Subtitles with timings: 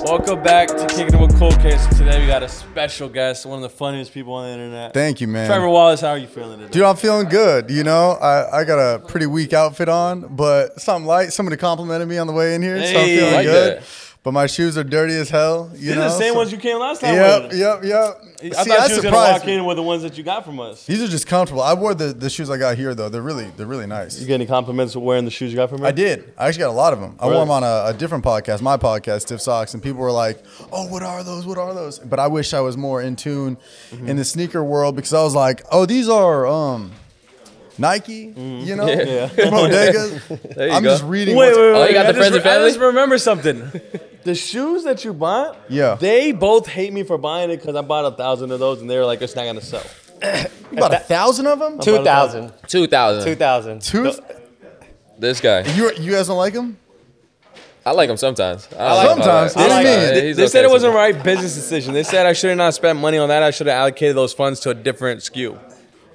[0.00, 1.84] Welcome back to Kicking It with Cool Kicks.
[1.98, 4.94] Today we got a special guest, one of the funniest people on the internet.
[4.94, 5.46] Thank you, man.
[5.46, 6.70] Trevor Wallace, how are you feeling today?
[6.72, 7.70] Dude, I'm feeling good.
[7.70, 11.34] You know, I, I got a pretty weak outfit on, but something light.
[11.34, 13.82] Somebody complimented me on the way in here, so I'm Hey, feeling like good.
[13.82, 14.11] that.
[14.24, 15.68] But my shoes are dirty as hell.
[15.74, 17.58] You These are the same so- ones you came last time Yep, with.
[17.58, 18.18] yep, yep.
[18.22, 19.54] I See, thought that you was gonna walk me.
[19.54, 20.86] in with the ones that you got from us.
[20.86, 21.60] These are just comfortable.
[21.62, 23.08] I wore the, the shoes I got here though.
[23.08, 24.20] They're really they're really nice.
[24.20, 25.88] You get any compliments for wearing the shoes you got from me?
[25.88, 26.32] I did.
[26.38, 27.16] I actually got a lot of them.
[27.18, 30.12] I wore them on a, a different podcast, my podcast, Stiff Socks, and people were
[30.12, 30.40] like,
[30.72, 31.44] "Oh, what are those?
[31.44, 33.56] What are those?" But I wish I was more in tune
[33.90, 34.08] Mm-hmm.
[34.08, 36.92] in the sneaker world because I was like, "Oh, these are um,
[37.78, 39.28] Nike, you know, Yeah.
[39.36, 40.90] bodegas." I'm go.
[40.90, 41.36] just reading.
[41.36, 41.80] Wait, wait, wait.
[41.80, 43.72] Oh, you got I the just friends and re- I just remember something.
[44.24, 45.94] the shoes that you bought, Yeah.
[45.96, 48.88] they both hate me for buying it because I bought a thousand of those and
[48.90, 49.82] they were like, it's not gonna sell.
[50.70, 51.78] You bought a thousand of them.
[51.80, 52.52] Two thousand.
[52.68, 53.24] 2000.
[53.24, 53.82] Two thousand.
[53.82, 54.12] Two.
[55.18, 55.60] This guy.
[55.74, 56.78] You you guys don't like them?
[57.84, 58.68] I like him sometimes.
[58.78, 59.22] I like him.
[59.24, 59.56] Sometimes.
[59.56, 59.98] I What do you like mean?
[60.08, 60.14] him.
[60.14, 61.94] They, He's they said okay it wasn't the right business decision.
[61.94, 63.42] They said I should have not spent money on that.
[63.42, 65.58] I should have allocated those funds to a different SKU.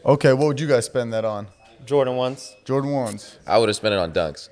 [0.06, 1.48] Okay, what would you guys spend that on?
[1.86, 2.56] Jordan ones.
[2.64, 4.48] Jordan ones, I would have spent it on dunks.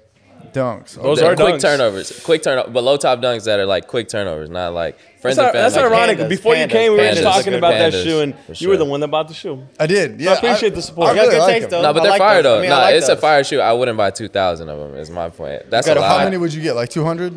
[0.53, 1.01] Dunks.
[1.01, 1.61] Those The are quick dunks.
[1.61, 2.19] turnovers.
[2.23, 5.55] Quick turnover, but low top dunks that are like quick turnovers, not like friends That's,
[5.55, 5.95] and that's family.
[5.97, 6.17] ironic.
[6.19, 8.53] Pandas, Before you pandas, came, we were just talking Good about that shoe, and for
[8.53, 9.63] you were the one that bought the shoe.
[9.79, 10.19] I did.
[10.21, 11.09] Yeah, i appreciate the support.
[11.09, 11.69] I You got really good like taste, 'em.
[11.71, 11.81] though.
[11.81, 12.51] No, but I they're like fire those.
[12.51, 12.61] I though.
[12.61, 13.21] mean, no, like it's a those.
[13.21, 13.59] fire shoe.
[13.59, 14.95] I wouldn't buy two thousand of them.
[14.99, 15.69] Is my point.
[15.69, 16.19] That's a lot.
[16.19, 16.75] How many would you get?
[16.75, 17.33] Like 200?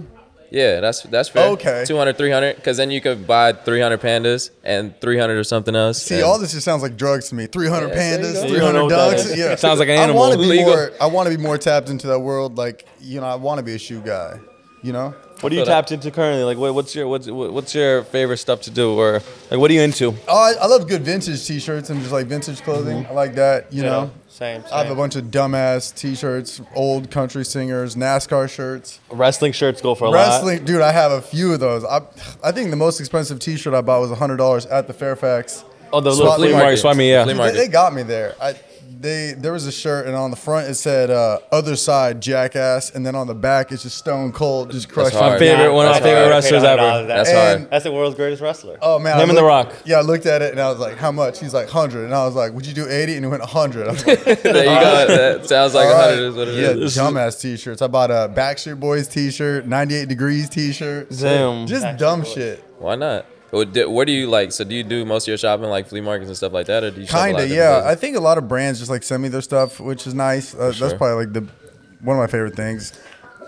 [0.50, 1.48] Yeah, that's that's fair.
[1.50, 1.84] Okay.
[1.86, 6.02] 200, 300, because then you could buy 300 pandas and 300 or something else.
[6.02, 7.46] See, and- all this just sounds like drugs to me.
[7.46, 9.30] 300 Yeah, pandas, 300 don't know what that dunks.
[9.32, 9.38] is.
[9.38, 10.22] Yeah, Sounds like an animal.
[10.22, 10.92] I want to be more.
[11.00, 12.56] I want to be more tapped into that world.
[12.56, 14.38] Like you know, I want to be a shoe guy.
[14.80, 16.44] You know, What are you tapped into currently?
[16.44, 19.14] Like, what's your what's what's your favorite stuff to do, or
[19.50, 20.14] like, what are you into?
[20.28, 23.02] oh, I, I love good vintage T-shirts and just like vintage clothing.
[23.02, 23.10] Mm-hmm.
[23.10, 23.72] I like that.
[23.72, 24.62] You know, Same.
[24.72, 29.96] I have a bunch of dumbass T-shirts, old country singers, NASCAR shirts, Wrestling shirts go
[29.96, 30.14] for a lot.
[30.14, 30.64] wrestling.
[30.64, 31.84] Dude, I have a few of those.
[31.84, 32.02] I,
[32.44, 35.64] I think the most expensive T-shirt I bought was hundred dollars at the Fairfax.
[35.92, 36.52] Oh, the Swap little flea meet.
[36.52, 37.24] market, swap me, yeah.
[37.24, 38.36] Flea They, they got me there.
[38.40, 38.54] I
[39.00, 42.94] they there was a shirt and on the front it said uh, "Other Side Jackass"
[42.94, 45.18] and then on the back it's just Stone Cold just crushing.
[45.18, 45.32] hard.
[45.34, 46.30] My favorite, one of my favorite hard.
[46.30, 46.82] wrestlers ever.
[46.82, 47.06] that.
[47.06, 47.70] That's And- hard.
[47.70, 48.78] That's the world's greatest wrestler.
[48.82, 49.72] Oh man, I Him and The Rock.
[49.84, 52.14] Yeah, I looked at it and I was like, "How much?" He's like, 100 and
[52.14, 53.86] I was like, "Would you do 80?" And he went 100.
[53.86, 54.04] I like,
[54.42, 55.06] There you go.
[55.38, 56.18] That sounds like All 100 right.
[56.22, 56.96] is what it yeah, is.
[56.96, 57.82] dumbass t-shirts.
[57.82, 61.10] I bought a Backstreet Boys t-shirt, 98 degrees t-shirt.
[61.10, 61.66] Damn.
[61.66, 62.32] Just Backstreet dumb Boys.
[62.32, 62.64] shit.
[62.78, 63.26] Why not?
[63.50, 64.52] Where do you like?
[64.52, 66.84] So do you do most of your shopping like flea markets and stuff like that,
[66.84, 67.06] or do you?
[67.06, 67.82] Kinda, yeah.
[67.84, 70.54] I think a lot of brands just like send me their stuff, which is nice.
[70.54, 70.88] Uh, sure.
[70.88, 71.40] That's probably like the
[72.00, 72.92] one of my favorite things.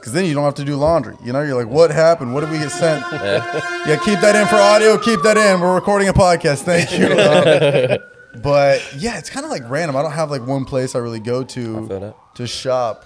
[0.01, 1.15] Cause then you don't have to do laundry.
[1.23, 2.33] You know, you're like, what happened?
[2.33, 3.05] What did we get sent?
[3.13, 3.61] Yeah.
[3.87, 4.97] Yeah, keep that in for audio.
[4.99, 5.61] Keep that in.
[5.61, 6.63] We're recording a podcast.
[6.63, 7.09] Thank you.
[8.33, 9.97] Um, but yeah, it's kind of like random.
[9.97, 13.05] I don't have like one place I really go to to shop.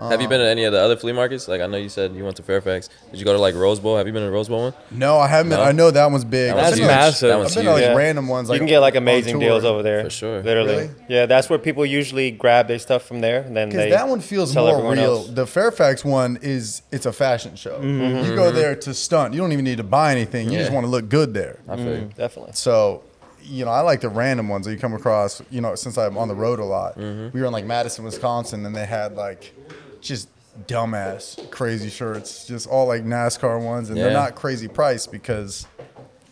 [0.00, 1.48] Have you been to any of the other flea markets?
[1.48, 2.88] Like I know you said you went to Fairfax.
[3.10, 3.96] Did you go to like Rose Bowl?
[3.96, 4.74] Have you been to Rose Bowl one?
[4.92, 5.50] No, I haven't.
[5.50, 5.64] Been, No?
[5.64, 6.54] I know that one's big.
[6.54, 6.78] That I've been huge.
[6.78, 7.28] to, like- massive.
[7.28, 7.64] That I've been huge.
[7.64, 7.94] to like Yeah.
[7.96, 8.48] random ones.
[8.48, 9.48] Like you can get like amazing tour.
[9.48, 10.04] deals over there.
[10.04, 10.42] For sure.
[10.42, 10.74] Literally.
[10.76, 10.90] Really?
[11.08, 13.90] Yeah, that's where people usually grab their stuff from there, and then Because they.
[13.90, 15.02] that one feels more real.
[15.04, 15.28] else.
[15.30, 17.78] The Fairfax one is it's a fashion show.
[17.80, 18.30] Mm-hmm.
[18.30, 19.34] You go there to stunt.
[19.34, 20.50] You don't even need to buy anything.
[20.50, 21.58] You just want to look good there.
[21.68, 22.10] I feel you.
[22.16, 22.52] Definitely.
[22.54, 23.02] So,
[23.42, 25.40] you know, I like the random ones that you come across.
[25.50, 27.30] You know, since I'm on the road a lot, Mm-hmm.
[27.34, 29.54] we were in like Madison, Wisconsin, and they had like
[30.00, 30.28] just
[30.66, 35.66] dumbass crazy shirts, just all like NASCAR ones, and they're not crazy priced because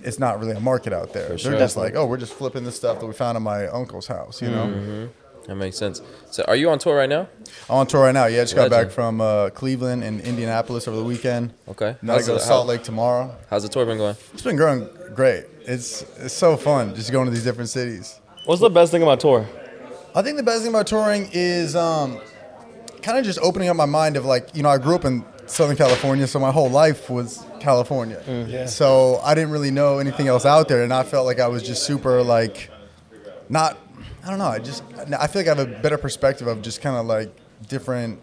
[0.02, 1.28] it's not really a market out there.
[1.28, 1.58] They're sure.
[1.58, 4.42] just like, oh, we're just flipping the stuff that we found in my uncle's house.
[4.42, 5.06] You know, Mm-hmm.
[5.46, 6.02] That makes sense.
[6.32, 7.28] So are you on tour right now?
[7.70, 8.26] I'm on tour right now.
[8.26, 11.54] Yeah, I just got back from uh, Cleveland and Indianapolis over the weekend.
[11.68, 11.94] Okay.
[12.02, 13.32] Then I go to Salt Lake tomorrow.
[13.48, 14.16] How's the tour been going?
[14.32, 15.44] It's been going great.
[15.60, 18.20] It's it's so fun just going to these different cities.
[18.44, 19.46] What's the best thing about tour?
[20.16, 22.20] I think the best thing about touring is um,
[23.06, 25.24] kind of just opening up my mind of like, you know, I grew up in
[25.46, 28.20] Southern California, so my whole life was California.
[28.26, 28.50] Mm-hmm.
[28.50, 28.66] yeah.
[28.66, 31.62] So I didn't really know anything else out there, and I felt like I was
[31.62, 32.68] just super like,
[33.48, 33.78] not,
[34.24, 34.46] I don't know.
[34.46, 34.82] I just,
[35.16, 37.32] I feel like I have a better perspective of just kind of like
[37.68, 38.20] different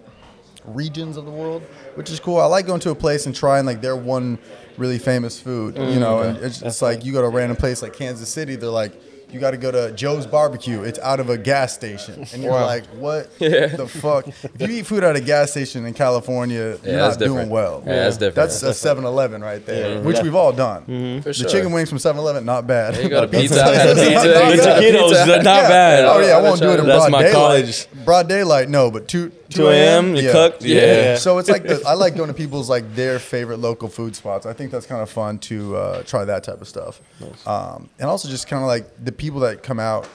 [0.65, 1.61] regions of the world,
[1.95, 2.41] which is cool.
[2.41, 4.37] I like going to a place and trying like their one
[4.77, 7.55] really famous food, you mm, know, and it's, it's like you go to a random
[7.55, 8.91] place like Kansas City, they're like,
[9.33, 10.83] you got to go to Joe's Barbecue.
[10.83, 12.65] It's out of a gas station, and you're Wow.
[12.65, 16.97] like, "What the fuck?" If you eat food at a gas station in California, you're
[16.97, 17.83] not that's doing well.
[17.85, 18.35] Yeah, that's different.
[18.35, 19.99] That's a 7-Eleven right there, Yeah.
[20.01, 21.21] which we've all done.
[21.21, 21.49] For The sure.
[21.49, 22.95] chicken wings from 7-Eleven, not bad.
[23.01, 23.95] you go to Pizza Pizza Hut, Hut.
[23.97, 24.81] pizza, Not you The bad.
[24.83, 25.43] taquitos, Pizza they're Hut.
[25.43, 25.69] not Yeah.
[25.69, 26.05] bad.
[26.05, 27.33] Oh yeah, I won't do it in been That's broad my daylight.
[27.35, 27.87] college.
[28.05, 30.15] Broad daylight, no, but two 2 a.m.
[30.15, 30.31] You yeah.
[30.31, 30.63] cooked?
[30.63, 31.15] Yeah.
[31.15, 34.47] So it's like the, I like going to people's like their favorite local food spots.
[34.47, 36.99] I think that's kind of fun to uh, try that type of stuff,
[37.45, 40.07] um, and also just kind of like the people that come out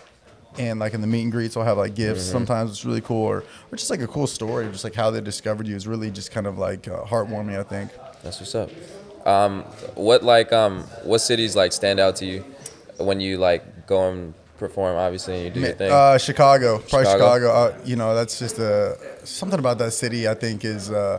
[0.58, 2.25] and like in the meet and greets will have like gifts.
[2.25, 2.32] Mm-hmm.
[2.32, 5.20] Sometimes it's really cool, or, or just like a cool story, just like how they
[5.20, 7.58] discovered you is really just kind of like uh, heartwarming.
[7.58, 7.90] I think.
[8.22, 8.70] That's what's up.
[9.26, 9.62] Um,
[9.94, 12.44] what like um, what cities like stand out to you
[12.99, 14.96] when you like go and perform?
[14.96, 15.90] Obviously, and you do your thing.
[15.90, 17.12] Uh, Chicago, probably Chicago?
[17.14, 17.50] Chicago.
[17.50, 20.28] Uh, you know, that's just uh, something about that city.
[20.28, 20.90] I think is.
[20.90, 21.19] Uh,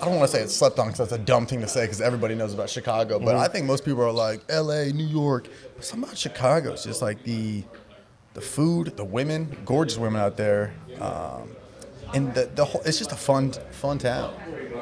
[0.00, 1.82] I don't want to say it's slept on because that's a dumb thing to say
[1.82, 3.18] because everybody knows about Chicago.
[3.18, 3.40] But Mm-hmm.
[3.40, 5.46] I think most people are like L.A., New York.
[5.80, 7.64] But something about Chicago is just like the
[8.34, 11.56] the food, the women, gorgeous women out there, um,
[12.12, 12.82] and the the whole.
[12.84, 14.34] It's just a fun fun town.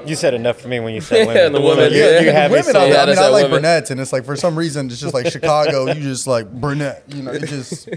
[0.05, 1.37] You said enough for me when you said women.
[1.45, 2.21] Yeah, the women, You, yeah.
[2.21, 3.03] you have women out saying- there.
[3.03, 3.61] I mean, I like women.
[3.63, 5.87] brunettes, and it's like for some reason it's just like Chicago.
[5.87, 7.05] You just like brunette.
[7.07, 7.89] You know, it just.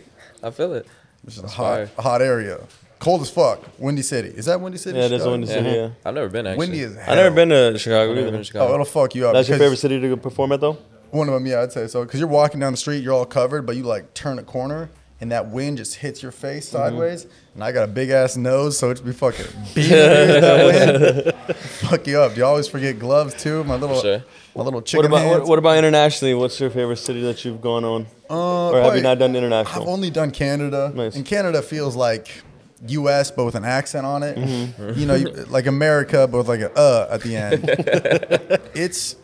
[0.43, 0.85] I feel it.
[1.25, 1.55] It's just a hot,
[1.87, 1.89] fire.
[1.97, 2.59] a hot area.
[2.99, 3.63] Cold as fuck.
[3.79, 4.27] Windy City.
[4.29, 4.99] Is that Windy City?
[4.99, 5.31] Yeah, it is Chicago?
[5.31, 5.69] Windy City.
[5.71, 5.89] Yeah.
[6.05, 6.59] I've never been actually.
[6.67, 6.97] Windy is.
[6.97, 8.37] I've never been to Chicago I've never been either.
[8.37, 8.67] to Chicago.
[8.69, 9.33] Oh, it'll fuck you up.
[9.33, 10.77] That's your favorite city to perform at, though.
[11.11, 12.03] One of them, yeah, I'd say so.
[12.03, 14.89] Because you're walking down the street, you're all covered, but you like turn a corner,
[15.19, 16.77] and that wind just hits your face Mm-hmm.
[16.77, 17.27] sideways.
[17.53, 21.55] And I got a big ass nose, so it's be fucking beating that wind.
[21.57, 22.33] Fuck you up.
[22.33, 23.63] Do you always forget gloves too?
[23.65, 24.23] My little, sure.
[24.55, 25.39] my little What chicken about hands.
[25.41, 26.33] what, what about internationally?
[26.33, 29.83] What's your favorite city that you've gone on, Uh, or have you not done international?
[29.83, 31.15] I've only done Canada, Nice.
[31.17, 32.41] and Canada feels like
[32.87, 33.29] U.S.
[33.29, 34.37] but with an accent on it.
[34.37, 34.99] Mm-hmm.
[34.99, 37.63] You know, you, like America but with like a uh at the end.
[38.73, 39.15] it's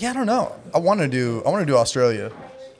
[0.00, 0.52] yeah, I don't know.
[0.74, 2.30] I want to do I want to do Australia.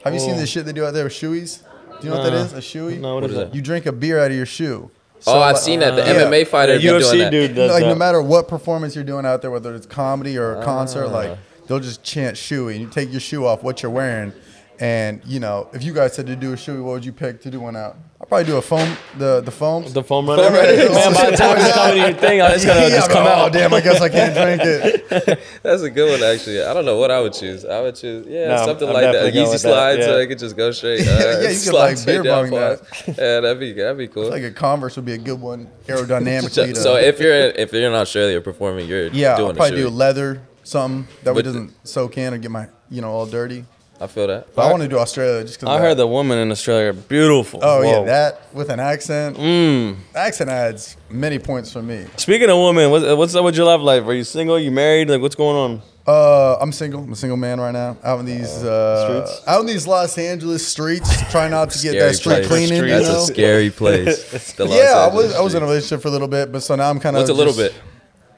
[0.04, 0.38] Have you seen Oh.
[0.38, 1.60] this shit they do out there with shoeys?
[2.00, 2.52] Do you know what that is?
[2.54, 2.98] A shoey?
[2.98, 3.44] No, what is is that?
[3.50, 3.54] that?
[3.54, 4.90] You drink a beer out of your shoe.
[5.26, 5.94] oh, I've like- seen that.
[5.96, 6.22] The Yeah.
[6.26, 7.30] MMA fighter The be doing UFC that.
[7.30, 7.88] dude does like that.
[7.88, 11.12] no matter what performance you're doing out there, whether it's comedy or a concert, Ah.
[11.12, 11.38] like
[11.68, 14.32] they'll just chant shoey, and you take your shoe off, what you're wearing,
[14.80, 17.40] and you know if you guys said to do a shoey, what would you pick
[17.42, 17.96] to do one out?
[18.20, 19.92] I'll probably do a foam, the the foams.
[19.94, 20.42] The foam runner.
[20.44, 20.76] Foam runner.
[20.92, 23.26] Man, by the time it's coming to your thing, I just gotta Yeah, just come
[23.26, 23.52] oh, out.
[23.52, 25.40] damn, I guess I can't drink it.
[25.62, 26.62] That's a good one, actually.
[26.62, 27.64] I don't know what I would choose.
[27.64, 29.12] I would choose, yeah, No, something I'm like that.
[29.12, 30.20] definitely easy with that, slide, so.
[30.20, 31.00] I could just go straight.
[31.00, 31.10] Uh,
[31.40, 32.80] Yeah, you could, like, beer down bong that.
[33.08, 34.28] Yeah, that'd be that'd be cool.
[34.28, 36.50] Like a Converse would be a good one, aerodynamically.
[36.50, 39.54] so, to- so if you're in, if you're in Australia performing, you're yeah, doing I'll
[39.56, 43.00] probably the do leather, something that way But- doesn't soak in or get my you
[43.00, 43.64] know all dirty.
[44.00, 44.54] I feel that.
[44.54, 46.92] But I want to do Australia just because I heard the woman in Australia are
[46.94, 47.60] beautiful.
[47.62, 49.36] Oh yeah, that with an accent.
[49.36, 49.96] Mm.
[50.14, 52.06] Accent adds many points for me.
[52.16, 54.04] Speaking of women, what's, what's up with your love life?
[54.04, 54.58] Are you single?
[54.58, 55.10] You married?
[55.10, 55.82] Like, what's going on?
[56.06, 57.04] Uh, I'm single.
[57.04, 57.98] I'm a single man right now.
[58.02, 59.46] Out in these uh, Streets?
[59.46, 62.48] out in these Los Angeles streets, trying not to get that street place.
[62.48, 62.82] cleaning.
[62.84, 63.22] You That's know?
[63.22, 64.52] a scary place.
[64.54, 66.62] The Los yeah, I was I was in a relationship for a little bit, but
[66.62, 67.74] so now I'm kind of What's a little bit?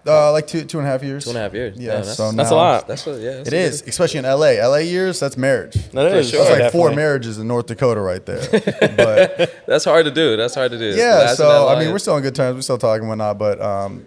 [0.06, 1.24] Uh, like two two and a half years.
[1.24, 1.76] Two and a half years.
[1.78, 2.88] Yeah, Damn, that's, so That's a lot.
[2.88, 3.30] That's a, yeah.
[3.36, 4.52] that's It a is, good- especially in LA.
[4.66, 5.74] LA years, that's marriage.
[5.92, 6.30] That is.
[6.30, 6.40] sure.
[6.40, 6.80] That's like definitely.
[6.88, 8.40] four marriages in North Dakota right there.
[8.96, 10.36] But That's hard to do.
[10.36, 10.86] That's hard to do.
[10.96, 12.56] yeah, Lasting so I mean, we're still on good terms.
[12.56, 14.04] We're still talking and whatnot, but um,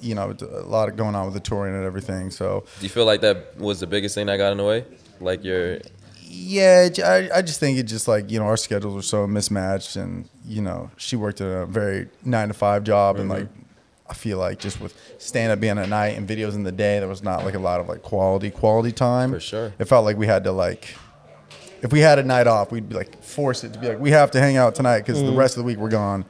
[0.00, 2.30] you know, a lot of going on with the touring and everything.
[2.30, 4.84] So Do you feel like that was the biggest thing that got in the way?
[5.20, 5.78] Like your
[6.28, 9.96] yeah, I, I just think it just like you know our schedules were so mismatched,
[9.96, 13.40] and you know she worked at a very nine to five job, and Mm-hmm.
[13.40, 13.48] like
[14.08, 16.98] I feel like just with stand up being at night and videos in the day,
[17.00, 19.32] there was not like a lot of like quality quality time.
[19.32, 19.72] For sure.
[19.78, 20.94] it felt like we had to like.
[21.82, 24.10] If we had a night off, we'd be like force it to be like we
[24.12, 25.26] have to hang out tonight because Mm.
[25.30, 26.24] the rest of the week we're gone,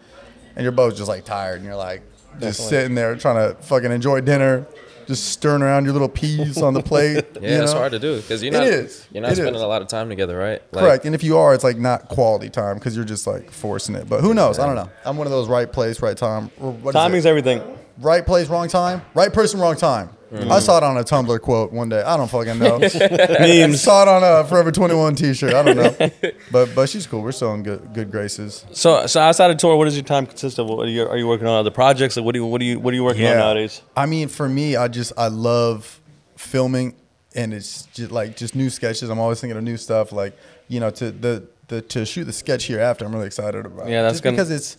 [0.57, 2.03] and you're both just like tired and you're like
[2.41, 2.69] just Definitely.
[2.69, 4.67] sitting there trying to fucking enjoy dinner,
[5.07, 7.25] just stirring around your little peas on the plate.
[7.41, 9.07] yeah, you it's hard to do because you're It not is.
[9.13, 9.63] you're not It spending is.
[9.63, 10.63] a lot of time together, right?
[10.73, 11.05] Like, Correct.
[11.05, 14.09] And if you are, it's like not quality time because you're just like forcing it.
[14.09, 14.59] But who knows?
[14.59, 14.91] I don't know.
[15.05, 16.51] I'm one of those right place, right time.
[16.61, 16.99] or what is it?
[16.99, 17.63] Timing's everything.
[17.99, 19.03] right place, wrong time.
[19.15, 20.11] Right person, wrong time.
[20.33, 20.51] Mm-hmm.
[20.51, 22.03] I saw it on a Tumblr quote one day.
[22.03, 22.79] I don't fucking know.
[23.41, 23.81] Memes.
[23.81, 25.55] saw it on a Forever 21 T-shirt.
[25.55, 26.11] I don't know.
[26.51, 27.23] But but she's cool.
[27.23, 28.65] We're still in good good graces.
[28.73, 30.67] So, so outside of tour, what does your time consist of?
[30.69, 32.17] What are you, are you working on other projects?
[32.17, 33.83] Like, what do you, what do you, what are you working on nowadays?
[33.97, 36.01] I mean, for me, I just I love
[36.37, 36.97] filming,
[37.37, 39.09] and it's just like just new sketches.
[39.09, 40.11] I'm always thinking of new stuff.
[40.11, 43.65] Like you know, to the the to shoot the sketch here after, I'm really excited
[43.65, 43.89] about.
[43.89, 44.77] Yeah, that's just gonna- because it's.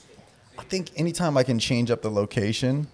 [0.60, 2.88] I think anytime I can change up the location,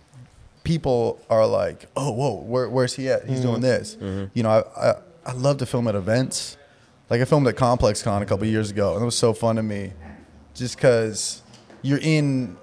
[0.63, 3.25] people are like, "Oh, whoa, where, where's he at?
[3.27, 3.63] He's doing mm-hmm.
[3.63, 4.25] this." Mm-hmm.
[4.33, 6.57] You know, I, I I love to film at events.
[7.09, 9.57] Like I filmed at Complex Con a couple years ago, and it was so fun
[9.57, 9.93] to me,
[10.53, 11.41] just because
[11.81, 12.57] you're in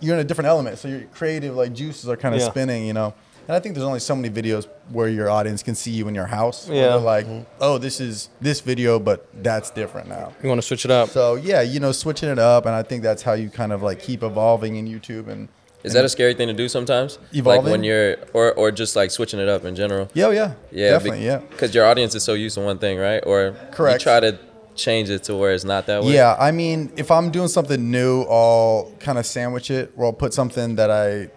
[0.00, 2.50] you're in a different element, so your creative like juices are kind of Yeah.
[2.50, 3.14] spinning, you know.
[3.48, 6.14] And I think there's only so many videos where your audience can see you in
[6.14, 6.68] your house.
[6.68, 6.94] Yeah.
[6.94, 7.42] like, mm-hmm.
[7.60, 10.32] oh, this is this video, but that's different now.
[10.42, 11.08] You want to switch it up?
[11.08, 13.82] So yeah, you know, switching it up, and I think that's how you kind of
[13.82, 15.48] like keep evolving in YouTube and.
[15.84, 17.18] Is that a scary thing to do sometimes?
[17.32, 20.08] Like when you're or or just like switching it up in general.
[20.14, 21.38] Yeah, oh, yeah, Yeah, definitely, yeah.
[21.38, 23.22] Because your audience is so used to one thing, right?
[23.26, 24.00] Or Correct.
[24.00, 24.38] You try to
[24.74, 26.14] change it to where it's not that way.
[26.14, 30.12] Yeah, I mean, if I'm doing something new, I'll kind of sandwich it, or I'll
[30.12, 31.30] put something that I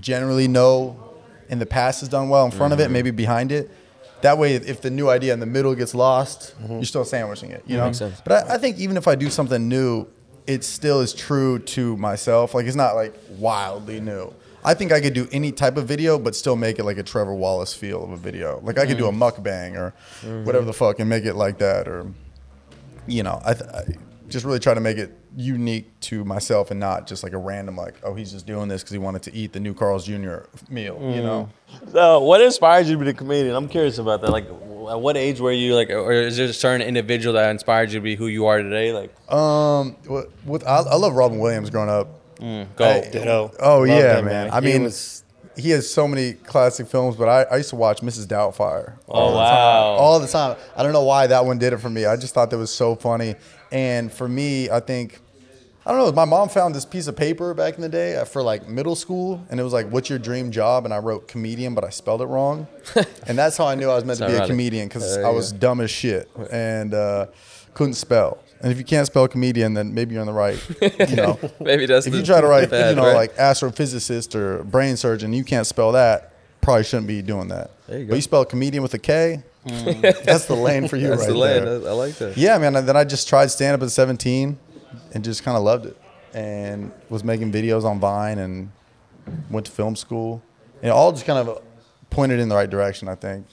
[0.00, 0.96] generally know
[1.48, 2.86] in the past has done well in front of Mm-hmm.
[2.90, 3.70] it, maybe behind it.
[4.20, 7.62] That way, if the new idea in the middle gets lost, you're still sandwiching it.
[7.66, 7.82] You know.
[7.84, 7.86] Mm-hmm.
[7.88, 8.20] Makes sense.
[8.24, 10.06] But I, I think even if I do something new,
[10.48, 12.54] it still is true to myself.
[12.54, 14.32] Like it's not like wildly new.
[14.64, 17.02] I think I could do any type of video, but still make it like a
[17.02, 18.58] Trevor Wallace feel of a video.
[18.62, 19.18] Like I could do a mm.
[19.18, 20.44] mukbang or mm-hmm.
[20.44, 22.06] whatever the fuck and make it like that, or
[23.06, 23.84] you know, I, th- I
[24.28, 27.76] just really try to make it unique to myself and not just like a random
[27.76, 30.38] like, oh, he's just doing this because he wanted to eat the new Carl's Jr.
[30.68, 30.98] meal.
[31.00, 31.48] You know,
[31.92, 33.54] So, what inspired you to be a comedian?
[33.54, 34.30] I'm curious about that.
[34.30, 35.74] Like, at what age were you?
[35.74, 38.62] Like, or is there a certain individual that inspired you to be who you are
[38.62, 38.92] today?
[38.92, 42.08] Like, um, with, with I, I love Robin Williams growing up.
[42.38, 42.84] go.
[42.84, 43.52] I- Ditto.
[43.60, 44.48] Oh Love yeah, him, man.
[44.48, 44.50] man.
[44.50, 45.24] I He mean, was-
[45.56, 48.26] he has so many classic films, but I, I used to watch Mrs.
[48.28, 48.92] Doubtfire.
[49.08, 49.54] Oh, all the time.
[49.56, 49.84] wow.
[49.96, 50.56] all the time.
[50.76, 52.04] I don't know why that one did it for me.
[52.06, 53.34] I just thought that was so funny.
[53.70, 55.20] And for me, I think
[55.88, 56.12] I don't know.
[56.12, 58.94] My mom found this piece of paper back in the day uh, for like middle
[58.94, 61.88] school, and it was like, "What's your dream job?" And I wrote comedian, but I
[61.88, 62.66] spelled it wrong,
[63.26, 65.52] and that's how I knew I was meant to be a comedian because I was
[65.52, 65.58] go.
[65.58, 67.26] dumb as shit and uh,
[67.72, 68.38] couldn't spell.
[68.60, 70.60] And if you can't spell comedian, then maybe you're on the right.
[71.08, 73.14] You know, Maybe that's if you try to write, bad, you know, right?
[73.14, 76.34] like astrophysicist or brain surgeon, you can't spell that.
[76.60, 77.70] Probably shouldn't be doing that.
[77.86, 79.42] There you But you spell comedian with a K.
[79.68, 80.24] Mm.
[80.24, 81.64] That's the lane for you that's right the lane.
[81.64, 81.88] there.
[81.88, 82.36] I, I like that.
[82.36, 82.76] Yeah, man.
[82.76, 84.58] And then I just tried stand up at 17
[85.14, 85.96] and just kind of loved it
[86.34, 88.70] and was making videos on Vine and
[89.50, 90.42] went to film school.
[90.82, 91.62] And it all just kind of
[92.10, 93.46] pointed in the right direction, I think.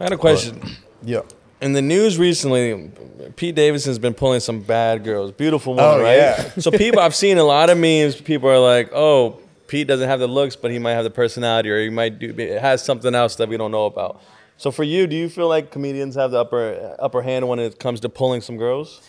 [0.00, 0.60] I had a question.
[1.02, 1.22] Yeah.
[1.60, 2.90] In the news recently,
[3.36, 6.16] Pete Davidson's been pulling some bad girls, beautiful women, Oh, right?
[6.16, 6.50] yeah.
[6.58, 8.20] so people, I've seen a lot of memes.
[8.20, 11.70] People are like, "Oh, Pete doesn't have the looks, but he might have the personality,
[11.70, 14.20] or he might do it has something else that we don't know about."
[14.58, 17.78] So for you, do you feel like comedians have the upper upper hand when it
[17.78, 19.02] comes to pulling some girls?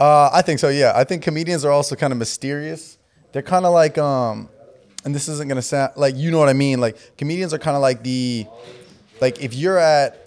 [0.00, 0.68] Uh, I think so.
[0.68, 2.98] Yeah, I think comedians are also kind of mysterious.
[3.32, 4.48] They're kind of like, um,
[5.04, 6.80] and this isn't gonna sound like you know what I mean.
[6.80, 8.46] Like comedians are kind of like the,
[9.20, 10.24] like if you're at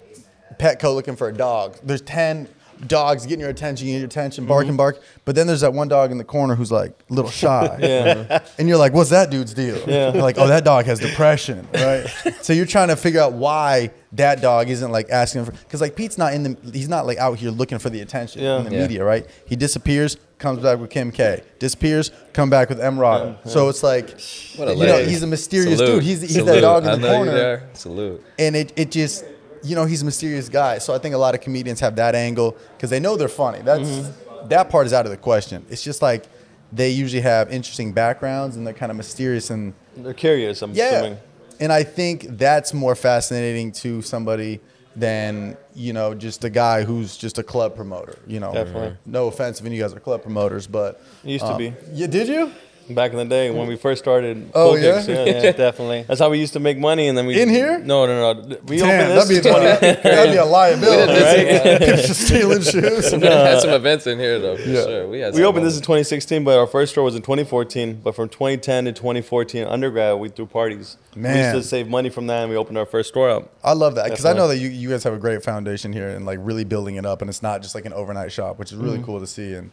[0.58, 2.48] Petco looking for a dog, there's ten
[2.86, 4.76] dogs getting your attention, getting your attention, barking, mm-hmm.
[4.78, 5.02] bark.
[5.24, 7.78] But then there's that one dog in the corner who's like a little shy.
[7.82, 8.14] Yeah.
[8.14, 8.60] Mm-hmm.
[8.60, 9.76] And you're like, what's that dude's deal?
[9.88, 10.12] Yeah.
[10.12, 12.06] You're like, oh, that dog has depression, right?
[12.42, 15.96] so you're trying to figure out why that dog isn't like asking for, because like
[15.96, 18.58] Pete's not in the, he's not like out here looking for the attention Yeah.
[18.58, 18.82] in the Yeah.
[18.82, 19.26] media, right?
[19.46, 21.42] He disappears, comes back with Kim K.
[21.58, 23.48] Disappears, come back with EmRata.
[23.48, 24.10] So it's like,
[24.56, 25.94] What a you know, he's a mysterious Salute.
[25.94, 26.02] dude.
[26.02, 26.46] He's, he's Salute.
[26.46, 27.70] that dog I in the know you corner there.
[27.74, 28.24] Salute.
[28.38, 29.24] and it, it just
[29.62, 32.14] you know he's a mysterious guy so i think a lot of comedians have that
[32.14, 34.48] angle because they know they're funny that's Mm-hmm.
[34.48, 36.24] that part is out of the question it's just like
[36.72, 40.62] they usually have interesting backgrounds and they're kind of mysterious and They're curious.
[40.62, 41.18] I'm yeah assuming.
[41.60, 44.60] and i think that's more fascinating to somebody
[44.96, 48.96] than you know just a guy who's just a club promoter you know Definitely.
[49.06, 51.72] no offense if any of you guys are club promoters but Used to um, be.
[51.92, 52.52] yeah did you
[52.90, 54.50] Back in the day when we first started.
[54.54, 54.96] Oh, yeah?
[54.96, 56.02] Kicks, yeah, Yeah, definitely.
[56.02, 57.78] That's how we used to make money, and then we In here?
[57.78, 58.56] No, no, no.
[58.66, 59.28] We Damn, opened this.
[59.28, 61.12] that'd be, a, that'd be a liability.
[61.12, 61.78] Right?
[61.80, 63.12] People just stealing shoes.
[63.12, 64.82] We had some events in here though, for Yeah.
[64.82, 65.08] sure.
[65.08, 65.32] We had.
[65.32, 68.00] We some opened this in 2016, but our first store was in 2014.
[68.02, 70.96] But from 2010 to 2014, undergrad, we threw parties.
[71.14, 71.34] Man.
[71.34, 73.52] We used to save money from that, and we opened our first store up.
[73.62, 76.08] I love that because I know that you, you guys have a great foundation here
[76.08, 78.72] and like really building it up, and it's not just like an overnight shop, which
[78.72, 79.06] is really mm-hmm.
[79.06, 79.70] cool to see, and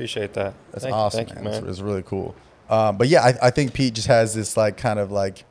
[0.00, 0.54] Appreciate that.
[0.72, 1.44] that's Thank- awesome, Thank you, man.
[1.44, 1.54] man.
[1.64, 2.34] It's, it's really cool.
[2.70, 5.44] Um, but yeah, I, I think Pete just has this like kind of like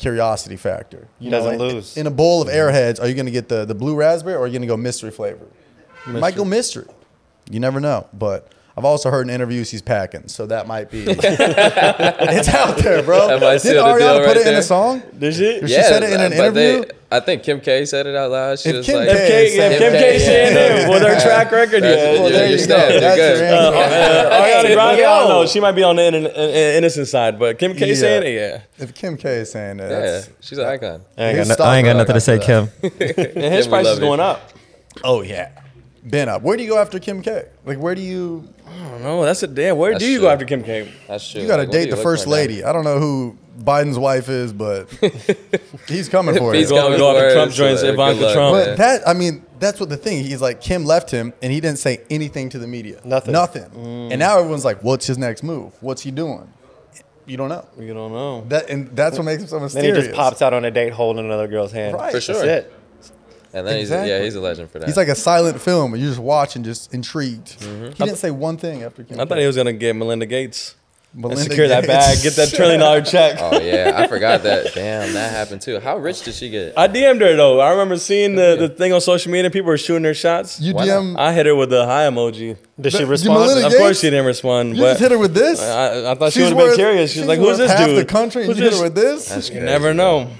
[0.00, 1.06] curiosity factor.
[1.20, 1.96] You Doesn't in- lose.
[1.96, 4.40] In a bowl of Airheads, are you going to get the the blue raspberry or
[4.40, 5.46] are you going to go mystery flavor?
[6.06, 6.88] You might go mystery.
[7.48, 8.52] You never know, but.
[8.76, 11.00] I've also heard in interviews he's packing, so that might be.
[11.08, 13.38] it's out there, bro.
[13.38, 14.58] Did seal Ariana put right it in there.
[14.60, 15.02] a song?
[15.18, 15.40] Did she?
[15.60, 16.92] Did She said it in an but they- interview?
[17.12, 18.58] I think Kim K said it out loud.
[18.60, 20.24] She If was Kim like, K- If K, if Kim K yeah.
[20.24, 22.22] saying it with her track record, That's- yeah.
[22.22, 23.00] Well, you're- there you're go.
[23.00, 23.38] That's good.
[23.38, 23.76] your answer.
[24.30, 25.46] Uh, Ariana Grande, I don't know.
[25.46, 27.94] She might be on the inno- uh, innocent side, but Kim K Yeah.
[27.94, 28.60] saying it, yeah.
[28.84, 31.02] If Kim K is saying that, Yeah, that's, she's an icon.
[31.18, 32.68] I ain't got, no- I ain't got nothing to say, Kim.
[32.82, 34.50] And his we price is going up.
[35.02, 35.50] oh yeah,
[36.08, 36.42] been up.
[36.42, 37.46] Where do you go after Kim K?
[37.64, 38.48] Like where do you?
[38.66, 39.24] I don't know.
[39.24, 39.76] That's a damn.
[39.76, 40.26] Where That's do you true.
[40.26, 40.90] go after Kim K?
[41.08, 41.42] That's true.
[41.42, 42.36] You got to Like, date the first for now?
[42.36, 42.64] lady.
[42.64, 44.88] I don't know who Biden's wife is, but
[45.88, 46.76] he's coming for He's you.
[46.76, 48.56] Go- coming go after Trump so, joints, uh, Ivanka luck, Trump.
[48.56, 48.66] man.
[48.68, 50.24] But that I mean, that's what the thing.
[50.24, 53.00] He's like Kim left him, and he didn't say anything to the media.
[53.04, 53.32] Nothing.
[53.32, 53.64] Nothing.
[53.64, 54.10] Mm.
[54.12, 55.72] And now everyone's like, "What's his next move?
[55.82, 56.50] What's he doing?"
[57.26, 57.64] You don't know.
[57.78, 58.44] You don't know.
[58.48, 59.96] That and that's what makes him so Then mysterious.
[59.98, 61.94] he just pops out on a date holding another girl's hand.
[61.94, 62.10] Right.
[62.12, 62.34] For sure.
[62.44, 62.72] That's it.
[63.52, 64.10] And then he's Exactly.
[64.10, 64.86] yeah, he's a legend for that.
[64.86, 67.58] He's like a silent film, and you just watch and just intrigued.
[67.60, 67.86] Mm-hmm.
[67.86, 69.18] He didn't say one thing after Kim.
[69.20, 70.76] I thought he was gonna get Melinda Gates
[71.12, 73.38] and Melinda secure that bag, get that trillion dollar check.
[73.40, 74.72] oh yeah, I forgot that.
[74.74, 75.80] Damn, that happened too.
[75.80, 76.74] How rich did she get?
[76.78, 77.58] I DM'd her though.
[77.58, 79.50] I remember seeing the, the thing on social media.
[79.50, 80.60] People were shooting her shots.
[80.60, 81.18] You Why DM.
[81.18, 82.56] I hit her with the high emoji.
[82.80, 83.40] Did she respond?
[83.40, 83.82] Melinda Of Gates?
[83.82, 84.76] course, she didn't respond.
[84.76, 85.60] You but just hit her with this.
[85.60, 87.10] I, I thought she She's would have been curious.
[87.12, 88.74] She was she's like, "Who's worth this half dude?" the country, and Who's you hit
[88.74, 89.28] her with this.
[89.30, 90.30] That's You never know.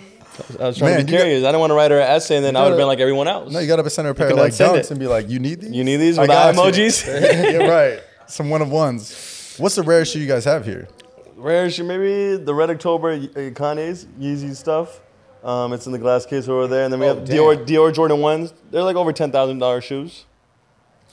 [0.60, 1.44] I was trying Man, to be you got- curious.
[1.44, 3.00] I didn't want to write her an essay, and then I would have been like
[3.00, 3.52] everyone else.
[3.52, 4.90] No, you got to send her a pair of can like dunks it.
[4.90, 5.70] and be like, "You need these?
[5.70, 7.06] You need these I with eye got you." emojis?
[7.52, 8.00] yeah, right.
[8.26, 9.54] Some one of ones.
[9.58, 10.88] What's the rarest shoe you guys have here?
[11.36, 15.00] rare shoe, Maybe the Red October uh, Kanye's Yeezy stuff.
[15.42, 17.36] Um, it's in the glass case over there, and then we Oh, have damn.
[17.38, 18.52] Dior Dior Jordan ones.
[18.70, 20.26] They're like over ten thousand dollars shoes.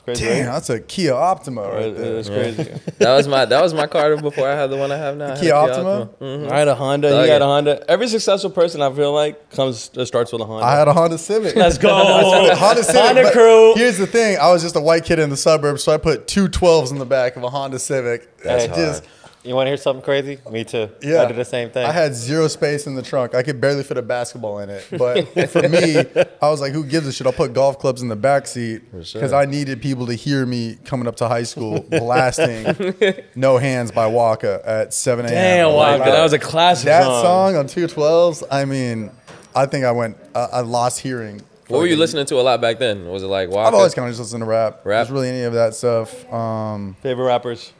[0.07, 0.25] It's crazy.
[0.35, 0.53] Damn, right?
[0.53, 2.17] that's a Kia Optima right It- there.
[2.17, 2.71] It's crazy.
[2.99, 5.25] That was my that was my car before I had the one I have now.
[5.25, 6.09] I had a Kia Optima?
[6.21, 6.51] Mhm.
[6.51, 7.09] I had a Honda.
[7.09, 7.83] Thug He had a Honda.
[7.89, 10.65] Every successful person I feel like comes uh, starts with a Honda.
[10.65, 11.55] I had a Honda Civic.
[11.55, 11.89] Let's go.
[12.55, 13.01] Honda Civic.
[13.01, 13.75] Honda crew.
[13.75, 16.27] Here's the thing: I was just a white kid in the suburbs, so I put
[16.27, 18.37] two 12s in the back of a Honda Civic.
[18.39, 19.01] That's It hard.
[19.43, 20.39] You want to hear something crazy?
[20.51, 20.89] Me too.
[21.01, 21.85] Yeah, I did the same thing.
[21.85, 23.33] I had zero space in the trunk.
[23.33, 24.85] I could barely fit a basketball in it.
[24.97, 25.97] But for me,
[26.41, 28.79] I was like, "Who gives a shit?" I'll put golf clubs in the back seat
[28.91, 29.35] because sure.
[29.35, 32.65] I needed people to hear me coming up to high school blasting
[33.35, 35.33] "No Hands" by Waka at 7 a.m.
[35.33, 37.23] Damn, Like, wow, that was a classic that song.
[37.23, 38.43] song on two 12s.
[38.51, 39.11] I mean,
[39.55, 40.17] I think I went.
[40.35, 41.41] I, I lost hearing.
[41.67, 43.07] What were you listening to a lot back then?
[43.07, 43.67] Was it like Waka?
[43.67, 44.81] I've always kind of just listened to rap.
[44.85, 45.01] Rap?
[45.03, 46.31] Just really any of that stuff.
[46.33, 47.73] Um, Favorite rappers.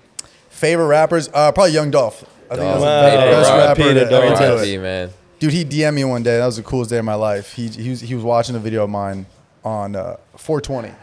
[0.58, 1.30] Favorite rappers?
[1.34, 2.24] Uh, probably Young Dolph.
[2.50, 3.02] I think that's the Wow.
[3.02, 3.68] best, best R.I.P.
[3.68, 4.40] rapper to to ever Dolph.
[4.40, 4.52] do it.
[4.58, 4.78] R.I.P.
[4.78, 5.10] man.
[5.40, 6.38] Dude, he DM'd me one day.
[6.38, 7.54] That was the coolest day of my life.
[7.54, 9.26] He he was, he was watching a video of mine
[9.64, 10.94] on uh, 420,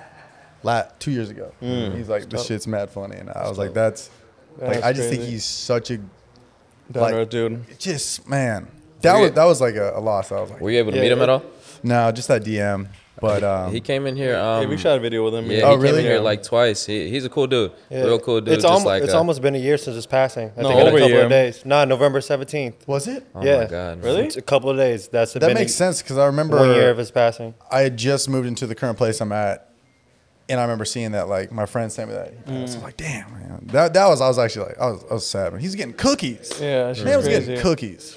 [0.62, 1.52] la two years ago.
[1.60, 4.10] He's like, "This shit's mad funny," and I was like, "That's
[4.58, 5.32] like That's I just think crazy.
[5.32, 7.78] he's such a Down Like- to dude.
[7.78, 8.66] just man."
[9.02, 10.32] That Were was you- that was like a, a loss.
[10.32, 11.42] I was like, Were you able to Yeah, meet him at all?
[11.82, 12.88] "No, just that DM."
[13.24, 14.36] But um, he came in here.
[14.36, 15.50] Um, Yeah, we shot a video with him.
[15.50, 16.84] Yeah, Oh, he came in here like twice.
[16.86, 17.72] He, he's a cool dude.
[17.90, 18.02] Yeah.
[18.04, 18.54] Real cool dude.
[18.54, 20.50] It's, just almost, like it's uh, almost been a year since his passing.
[20.56, 21.24] I No, think in a over a couple year.
[21.24, 21.64] of days.
[21.64, 22.86] No, November 17th.
[22.86, 23.26] was it?
[23.34, 23.58] Oh yeah.
[23.62, 24.02] my god.
[24.04, 24.24] Really?
[24.26, 25.08] It's a couple of days.
[25.08, 27.54] That's That makes a, sense because I remember One year of his passing.
[27.70, 29.70] I had just moved into the current place I'm at,
[30.48, 31.28] and I remember seeing that.
[31.28, 32.34] Like my friend sent me that.
[32.46, 35.14] I was like, "Damn, man!" That that was I was actually like I was I
[35.14, 35.52] was sad.
[35.52, 35.62] Man.
[35.62, 36.52] He's getting cookies.
[36.60, 37.46] Yeah, it's man was crazy.
[37.46, 38.16] getting cookies.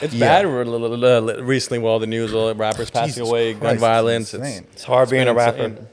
[0.00, 0.42] It's Yeah.
[0.42, 3.80] bad recently with all the news, all the rappers passing Jesus away, gun Christ, it's
[3.80, 4.34] violence.
[4.34, 4.66] It's, insane.
[4.72, 5.58] It's hard being a rapper.
[5.64, 5.86] insane.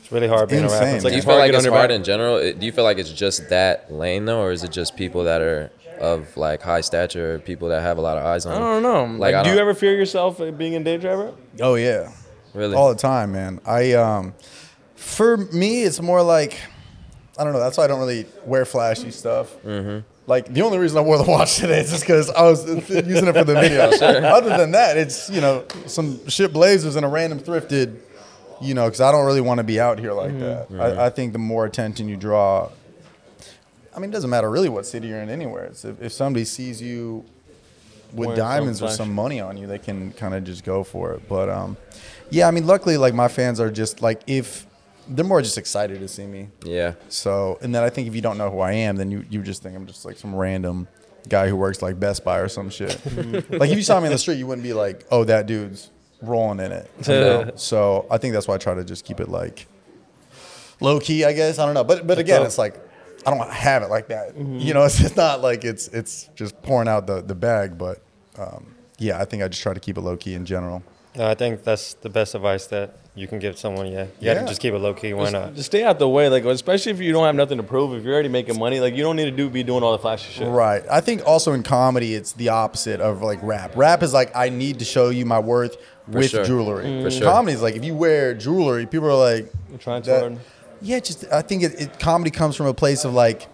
[0.00, 0.86] It's really hard being a rapper.
[0.86, 2.36] It's like do you it's feel hard like get it's hard in general?
[2.36, 5.24] It- Do you feel like it's just that lane though, or is it just people
[5.24, 8.58] that are of like high stature, people that have a lot of eyes on I
[8.58, 9.04] don't know.
[9.18, 11.32] Like, Like, I do you don't- ever fear yourself being in danger ever?
[11.60, 12.10] Oh yeah,
[12.54, 12.76] Really?
[12.76, 13.60] all the time, man.
[13.66, 14.34] I um,
[14.94, 16.58] for me, it's more like
[17.38, 17.60] I don't know.
[17.60, 19.54] That's why I don't really wear flashy stuff.
[19.64, 19.98] Mm-hmm.
[20.26, 23.28] Like the only reason I wore the watch today is just because I was using
[23.28, 23.82] it for the video.
[24.26, 28.00] Other than that, it's you know some shit blazers and a random thrifted.
[28.58, 30.68] You know, because I don't really want to be out here like that.
[30.80, 32.70] I, I think the more attention you draw,
[33.94, 35.64] I mean, it doesn't matter really what city you're in anywhere.
[35.64, 37.26] It's if, if somebody sees you
[38.14, 40.84] with Wearing some diamonds or some money on you, they can kind of just go
[40.84, 41.28] for it.
[41.28, 41.76] But um,
[42.30, 44.66] yeah, I mean, luckily, like my fans are just like if
[45.08, 46.48] they're more just excited to see me.
[46.64, 46.94] yeah.
[47.08, 49.42] So, and then I think if you don't know who I am, then you, you
[49.42, 50.88] just think I'm just like some random
[51.28, 53.00] guy who works like Best Buy or some shit.
[53.50, 55.90] like if you saw me in the street, you wouldn't be like, oh, that dude's
[56.22, 56.90] rolling in it.
[57.06, 57.52] you know?
[57.56, 59.66] so I think that's why I try to just keep it like
[60.80, 61.58] low key, I guess.
[61.58, 62.78] I don't know, but but again, it's like
[63.26, 64.36] I don't wanna have it like that.
[64.36, 68.02] You know, it's, it's not like it's it's just pouring out the the bag, but
[68.38, 70.82] um, yeah, I think I just try to keep it low key in general.
[71.16, 73.86] No, I think that's the best advice that you can give someone.
[73.86, 74.40] Yeah, you got Yeah.
[74.42, 75.14] to just keep it low key.
[75.14, 75.54] Why not?
[75.54, 77.94] Just stay out the way, like especially if you don't have nothing to prove.
[77.94, 79.98] If you're already making money, like you don't need to do be doing all the
[79.98, 80.46] flashy shit.
[80.48, 80.82] Right.
[80.90, 83.72] I think also in comedy, it's the opposite of like rap.
[83.76, 85.76] Rap is like I need to show you my worth
[86.06, 86.44] with sure.
[86.44, 87.02] jewelry.
[87.02, 87.22] For sure.
[87.22, 90.32] Comedy is like if you wear jewelry, people are like, You're trying too that-
[90.82, 90.98] yeah.
[91.00, 93.48] Just I think it, it comedy comes from a place of like,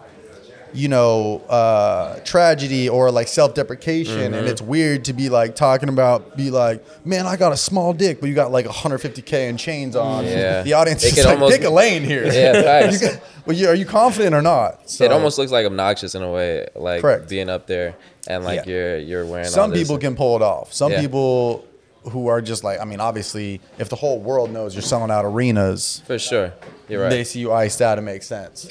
[0.73, 4.33] you know, uh, tragedy or like self-deprecation, Mm-hmm.
[4.33, 7.93] and it's weird to be like talking about be like, man, I got a small
[7.93, 10.25] dick, but you got like 150k in chains on.
[10.25, 10.63] Yeah.
[10.63, 12.25] The audience It is like, almost- pick a lane here.
[12.25, 12.89] Yeah.
[12.91, 14.89] You got- well, you, are you confident or not?
[14.89, 17.27] So, it almost looks like obnoxious in a way, like Correct.
[17.29, 17.95] being up there
[18.27, 18.71] and like Yeah.
[18.71, 19.45] you're you're wearing.
[19.47, 20.71] all some people can pull it off.
[20.73, 21.01] Some Yeah.
[21.01, 21.65] people
[22.09, 25.23] who are just like, I mean, obviously, if the whole world knows you're selling out
[25.25, 26.53] arenas, for sure.
[26.89, 27.09] You're right.
[27.09, 27.97] they see you iced out.
[27.97, 28.65] It makes sense.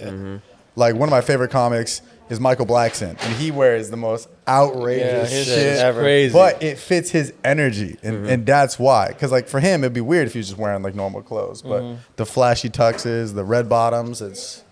[0.77, 5.31] Like one of my favorite comics is Michael Blackson, and he wears the most outrageous
[5.31, 5.55] his shit.
[5.55, 6.01] shit is ever.
[6.01, 6.33] crazy.
[6.33, 8.29] But it fits his energy, and, Mm-hmm.
[8.31, 9.09] and that's why.
[9.09, 11.61] Because like for him, it'd be weird if he was just wearing like normal clothes.
[11.63, 12.01] But Mm-hmm.
[12.17, 14.65] the flashy tuxes, the red bottoms, it's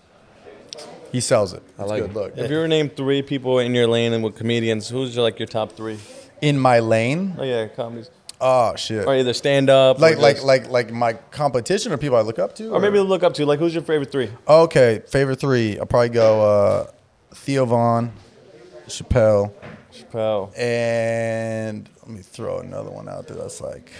[1.11, 1.61] he sells it.
[1.77, 2.15] It's like good it.
[2.15, 2.37] look.
[2.37, 5.23] If you were to name three people in your lane and with comedians, who's your,
[5.23, 5.99] like your top three?
[6.41, 8.09] In my lane, Oh yeah, comedies.
[8.43, 9.05] Oh shit.
[9.05, 12.39] Or either stand up, like or like like like my competition or people I look
[12.39, 13.45] up to, or maybe look up to.
[13.45, 14.29] Like, who's your favorite three?
[14.47, 15.01] okay.
[15.07, 16.91] Favorite three, I'll probably go uh,
[17.35, 18.11] Theo Von,
[18.87, 19.53] Chappelle,
[19.93, 20.51] Chappelle.
[20.57, 23.37] and let me throw another one out there.
[23.37, 23.91] That's like,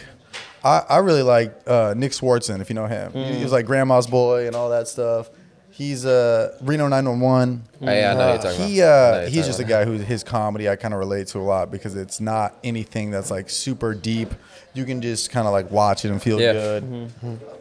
[0.63, 3.11] I I really like uh, Nick Swardson if you know him.
[3.13, 5.29] He- He was like Grandma's Boy and all that stuff.
[5.71, 7.63] He's uh, Reno 911.
[7.81, 8.87] Oh, yeah, I know what you're talking He about.
[8.87, 9.69] I know uh, what you're he's talking just a about.
[9.69, 13.09] guy who his comedy I kind of relate to a lot because it's not anything
[13.11, 14.29] that's like super deep.
[14.73, 16.53] You can just kind of like watch it and feel Yeah.
[16.53, 17.11] good.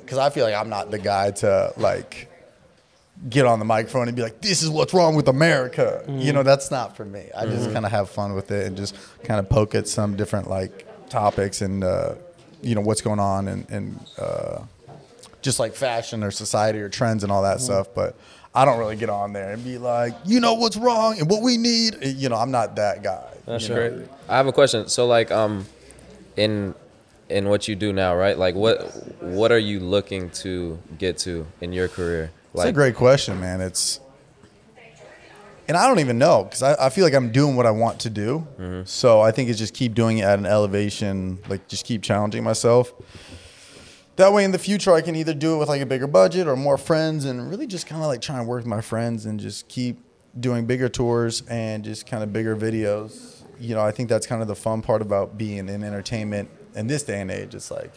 [0.03, 2.29] Because I feel like I'm not the guy to like
[3.29, 6.19] get on the microphone and be like, "This is what's wrong with America." Mm-hmm.
[6.19, 7.27] You know, that's not for me.
[7.37, 10.17] I just kind of have fun with it and just kind of poke at some
[10.17, 12.15] different like topics and uh,
[12.63, 14.61] you know what's going on and and uh,
[15.43, 17.59] just like fashion or society or trends and all Mm-hmm.
[17.59, 17.89] that stuff.
[17.95, 18.17] But
[18.55, 21.43] I don't really get on there and be like, you know what's wrong and what
[21.43, 21.97] we need.
[22.03, 23.27] You know, I'm not that guy.
[23.47, 23.91] That's you know?
[23.91, 24.09] great.
[24.29, 24.89] I have a question.
[24.89, 25.67] So like um
[26.37, 26.75] in
[27.29, 28.37] in what you do now, right?
[28.37, 28.83] Like what
[29.23, 32.33] what are you looking to get to in your career?
[32.53, 33.61] Like a great question, man.
[33.61, 34.01] It's
[35.69, 38.01] and I don't even know because I, I feel like I'm doing what I want
[38.01, 38.83] to do.
[38.87, 42.43] So I think it's just keep doing it at an elevation, like just keep challenging
[42.43, 42.93] myself.
[44.21, 46.47] That way, in the future, I can either do it with like a bigger budget
[46.47, 49.25] or more friends, and really just kind of like try and work with my friends
[49.25, 49.99] and just keep
[50.39, 53.43] doing bigger tours and just kind of bigger videos.
[53.59, 56.87] You know, I think that's kind of the fun part about being in entertainment in
[56.87, 57.55] this day and age.
[57.55, 57.95] It's like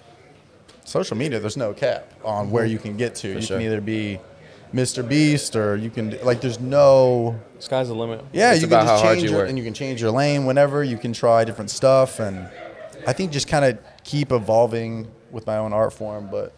[0.85, 3.27] social media, there's no cap on where you can get to.
[3.27, 3.57] you sure.
[3.57, 4.17] can either be
[4.73, 5.05] Mr.
[5.05, 8.23] Beast or you can like there's no Sky's the limit.
[8.31, 10.45] yeah, It's you can just how change you your, and you can change your lane
[10.45, 10.85] whenever.
[10.85, 12.49] You can try different stuff, and
[13.05, 16.53] I think just kind of keep evolving with my own art form, but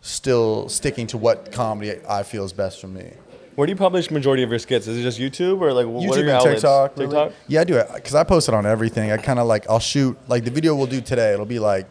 [0.00, 3.12] still sticking to what comedy I feel is best for me.
[3.54, 4.86] Where do you publish majority of your skits?
[4.86, 6.42] Is it just YouTube or like what YouTube are your and?
[6.44, 6.96] TikTok.
[6.96, 7.06] really.
[7.08, 7.32] TikTok.
[7.48, 9.12] Yeah, I do it because I post it on everything.
[9.12, 11.32] I kind of like I'll shoot like the video we'll do today.
[11.34, 11.86] It'll be like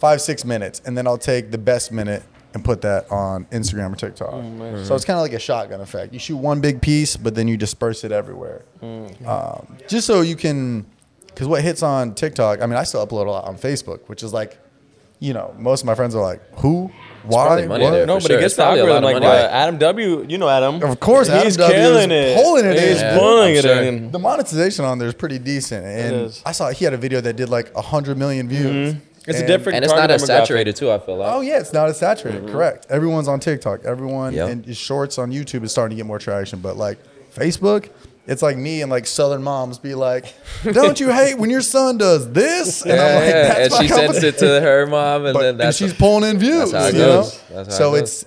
[0.00, 3.92] five six minutes, and then I'll take the best minute and put that on Instagram
[3.92, 4.30] or TikTok.
[4.32, 6.12] Oh, So it's kind of like a shotgun effect.
[6.12, 9.26] You shoot one big piece, but then you disperse it everywhere, Mm.
[9.26, 10.86] um, just so you can.
[11.26, 14.22] Because what hits on TikTok, I mean, I still upload a lot on Facebook, which
[14.22, 14.56] is like,
[15.18, 16.90] you know, most of my friends are like, "Who?
[17.24, 17.46] Why?
[17.46, 18.06] probably money What?" there.
[18.06, 18.36] No, but sure.
[18.36, 19.16] it gets It's the probably a lot algorithm.
[19.16, 19.44] of Like money.
[19.44, 20.26] uh, Adam W.
[20.28, 20.82] You know Adam.
[20.82, 22.36] Of course, Adam he's W is killing it.
[22.42, 23.18] pulling it He's in.
[23.18, 23.82] pulling I'm it sure.
[23.82, 24.10] in.
[24.12, 26.42] The monetization on there is pretty decent, and is.
[26.44, 28.94] I saw he had a video that did like hundred million views.
[29.28, 30.26] It's a And- different- and it's not target as demographic.
[30.26, 31.32] saturated too, I feel like.
[31.34, 32.46] Oh yeah, it's not as saturated.
[32.48, 32.86] Correct.
[32.90, 33.84] Everyone's on TikTok.
[33.84, 34.46] Everyone Yeah.
[34.46, 36.60] and shorts on YouTube is starting to get more traction.
[36.60, 36.98] But like
[37.36, 37.88] Facebook,
[38.26, 40.34] it's like me and like Southern moms be like,
[40.72, 43.54] "Don't you hate when your son does this?" And yeah, yeah.
[43.54, 46.38] "That's and she sends it to her mom, and But- then and she's pulling in
[46.38, 46.72] views.
[46.72, 47.40] that's how it you goes.
[47.50, 47.64] know?
[47.64, 48.24] So it it's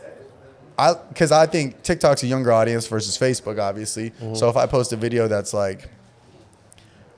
[0.78, 4.12] I because I think TikTok's a younger audience versus Facebook, obviously.
[4.12, 4.36] Mm-hmm.
[4.36, 5.90] So if I post a video that's like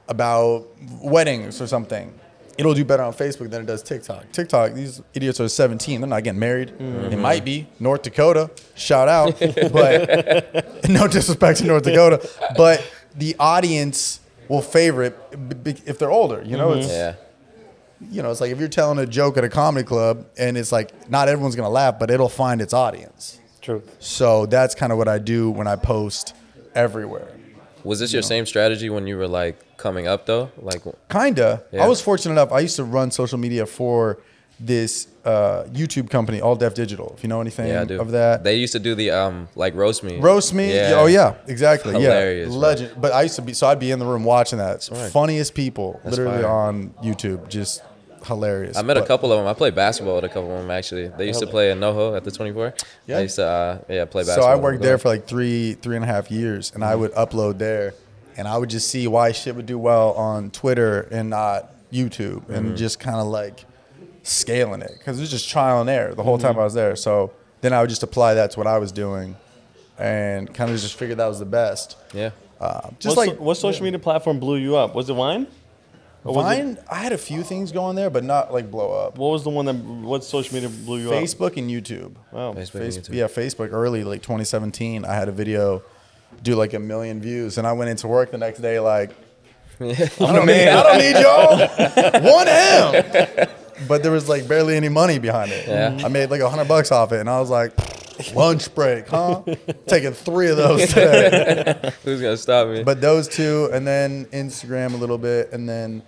[0.08, 0.68] about
[1.02, 2.12] weddings or something,
[2.58, 4.32] it'll do better on Facebook than it does TikTok.
[4.32, 6.02] TikTok, these idiots are 17.
[6.02, 6.70] They're not getting married.
[6.70, 7.10] Mm-hmm.
[7.10, 7.68] They might be.
[7.80, 9.40] North Dakota, shout out.
[9.72, 12.28] but no disrespect to North Dakota.
[12.56, 12.86] But
[13.16, 16.42] the audience will favor it b- b- if they're older.
[16.44, 17.16] You know, it's yeah.
[18.10, 20.72] you know, it's like if you're telling a joke at a comedy club and it's
[20.72, 23.40] like not everyone's gonna laugh, but it'll find its audience.
[23.62, 23.84] True.
[24.00, 26.36] So that's kind of what I do when I post
[26.76, 27.28] everywhere.
[27.84, 30.52] Was this your same strategy when you were like coming up though?
[30.58, 31.64] Like Kinda.
[31.72, 31.84] Yeah.
[31.84, 32.52] I was fortunate enough.
[32.52, 34.20] I used to run social media for
[34.60, 37.14] this uh, YouTube company, All Def Digital.
[37.18, 40.04] If you know anything yeah, of that, They used to do the um like roast
[40.04, 40.20] me.
[40.20, 40.74] roast me.
[40.74, 40.94] Yeah.
[40.96, 41.94] Oh yeah, exactly.
[41.94, 43.02] Hilarious, yeah, legend.
[43.02, 43.54] But I used to be.
[43.54, 44.88] So I'd be in the room watching that.
[44.92, 45.12] right.
[45.12, 46.52] Funniest people, That's literally fire.
[46.52, 47.82] on YouTube, just
[48.26, 48.78] hilarious.
[48.78, 49.48] I met a couple of them.
[49.48, 51.08] I played basketball with a couple of them actually.
[51.08, 52.74] They used to play in NoHo at the 24.
[53.08, 53.18] Yeah.
[53.18, 54.46] I used to uh, yeah play basketball.
[54.46, 54.52] So.
[54.52, 57.58] I worked there for like three, three and a half years, and I would upload
[57.58, 57.96] there,
[58.42, 62.50] and I would just see why shit would do well on Twitter and not YouTube,
[62.50, 63.66] and just kind of like
[64.24, 66.96] scaling it because it was just trial and error the whole time I was there.
[66.96, 69.36] So then I would just apply that to what I was doing,
[70.00, 71.98] and kind of just figured that was the best.
[72.16, 72.32] Yeah.
[72.60, 74.96] Uh, just what, like so- what social media platform blew you up?
[74.96, 75.46] Was it Vine?
[76.24, 79.20] Or Vine, I had a few things going there, but not like blow up.
[79.20, 79.76] what was the one that?
[79.76, 81.22] What social media blew you up?
[81.22, 82.16] Facebook and YouTube.
[82.32, 82.54] Wow.
[82.54, 83.14] Facebook and YouTube.
[83.14, 85.06] yeah, Facebook early, like 2017.
[85.06, 85.84] I had a video
[86.44, 89.12] do like a million views, and I went into work the next day like,
[89.80, 90.78] I'm I the don't, need, man.
[90.78, 92.34] I don't need y'all.
[92.34, 93.50] One M.
[93.88, 95.68] But there was like barely any money behind it.
[95.68, 96.06] Yeah.
[96.06, 97.74] I made like a hundred bucks off it, and I was like,
[98.36, 99.42] lunch break, huh?
[99.88, 101.92] Taking three of those today.
[102.04, 102.84] Who's gonna stop me?
[102.84, 106.04] But those two, and then Instagram a little bit, and then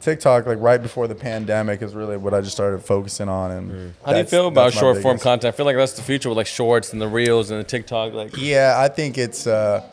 [0.00, 3.50] TikTok, like right before the pandemic, is really what I just started focusing on.
[3.50, 5.54] And How do you feel about short form biggest- content?
[5.54, 8.12] I feel like that's the future with like shorts and the reels and the TikTok.
[8.14, 9.86] Like, Yeah, I think it's uh,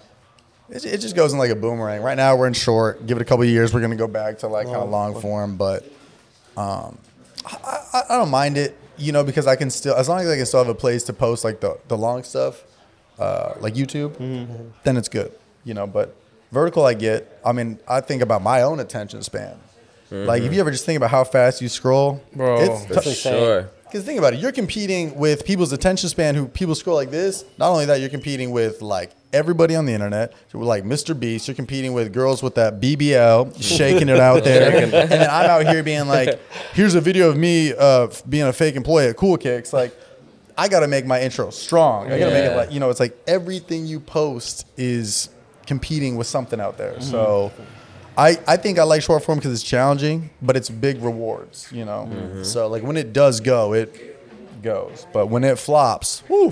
[0.70, 2.02] it, it just goes in like a boomerang.
[2.02, 3.06] Right now we're in short.
[3.06, 5.20] Give it a couple of years, we're gonna go back to like kind of long
[5.20, 5.58] form.
[5.58, 5.84] But
[6.56, 6.98] um,
[7.46, 10.28] I, I, I don't mind it, you know, because I can still as long as
[10.30, 12.64] I can still have a place to post like the the long stuff,
[13.20, 14.18] uh, like YouTube,
[14.84, 15.32] then it's good,
[15.64, 15.86] you know.
[15.88, 16.16] But
[16.52, 17.40] vertical, I get.
[17.46, 19.58] I mean, I think about my own attention span.
[20.12, 23.14] Like if you ever just think about how fast you scroll, Bro, it's For t-
[23.14, 23.70] sure.
[23.84, 27.44] because think about it, you're competing with people's attention span who people scroll like this.
[27.58, 30.34] Not only that, you're competing with like everybody on the internet.
[30.52, 31.18] So like Mr.
[31.20, 34.84] Beast, you're competing with girls with that BBL, shaking it out there.
[34.84, 36.40] and then I'm out here being like,
[36.74, 39.74] here's a video of me uh, being a fake employee at Cool Kicks.
[39.74, 39.94] Like,
[40.58, 42.08] I got to make my intro strong.
[42.12, 45.30] I got to make it like you know, it's like everything you post is
[45.66, 46.94] competing with something out there.
[46.94, 47.02] Mm-hmm.
[48.18, 48.24] So.
[48.24, 51.86] I, I think I like short form because it's challenging, but it's big rewards, you
[51.86, 52.10] know.
[52.12, 52.44] Mm-hmm.
[52.44, 55.06] So like when it does go, it goes.
[55.14, 56.52] But when it flops, whew,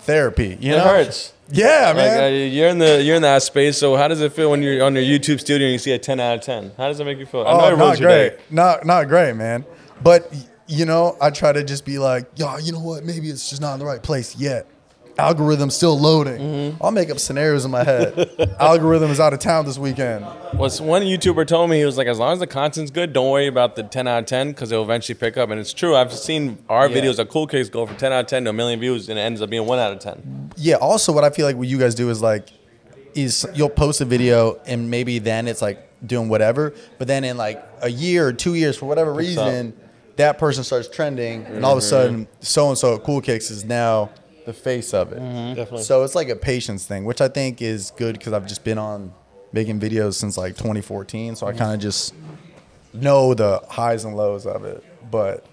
[0.00, 0.56] therapy.
[0.60, 1.32] You It know, hurts.
[1.50, 2.22] Yeah, Like, man.
[2.24, 3.76] uh, you're in the you're in that space.
[3.76, 5.98] So how does it feel when you're on your YouTube studio and you see a
[5.98, 6.72] 10 out of 10?
[6.76, 7.42] How does it make you feel?
[7.42, 8.28] I know oh, it ruins not your great.
[8.38, 8.42] day.
[8.50, 9.64] Not not great, man.
[10.02, 10.32] But
[10.66, 13.04] you know, I try to just be like, yo, you know what?
[13.04, 14.66] Maybe it's just not in the right place yet.
[15.18, 16.38] Algorithm still loading.
[16.40, 16.82] Mm-hmm.
[16.84, 18.56] I'll make up scenarios in my head.
[18.60, 20.24] Algorithm is out of town this weekend.
[20.52, 23.30] What's one YouTuber told me he was like, as long as the content's good, don't
[23.30, 25.50] worry about the 10 out of 10 because it'll eventually pick up.
[25.50, 25.94] And it's true.
[25.94, 26.96] I've seen our Yeah.
[27.02, 29.18] videos of Cool Kicks go from 10 out of 10 to a million views and
[29.18, 30.52] it ends up being one out of 10.
[30.56, 30.76] Yeah.
[30.76, 32.48] Also, what I feel like what you guys do is like,
[33.14, 37.36] is you'll post a video and maybe then it's like doing whatever, but then in
[37.36, 39.74] like a year or two years for whatever reason,
[40.16, 43.50] that person starts trending, and all of a sudden, so and so at Cool Kicks
[43.50, 44.10] is now
[44.46, 45.16] the face of it.
[45.54, 45.82] Definitely.
[45.84, 48.78] So it's like a patience thing, which I think is good because I've just been
[48.78, 49.12] on
[49.52, 51.36] making videos since like 2014.
[51.36, 52.14] So I kind of just
[52.92, 54.82] know the highs and lows of it.
[55.10, 55.44] But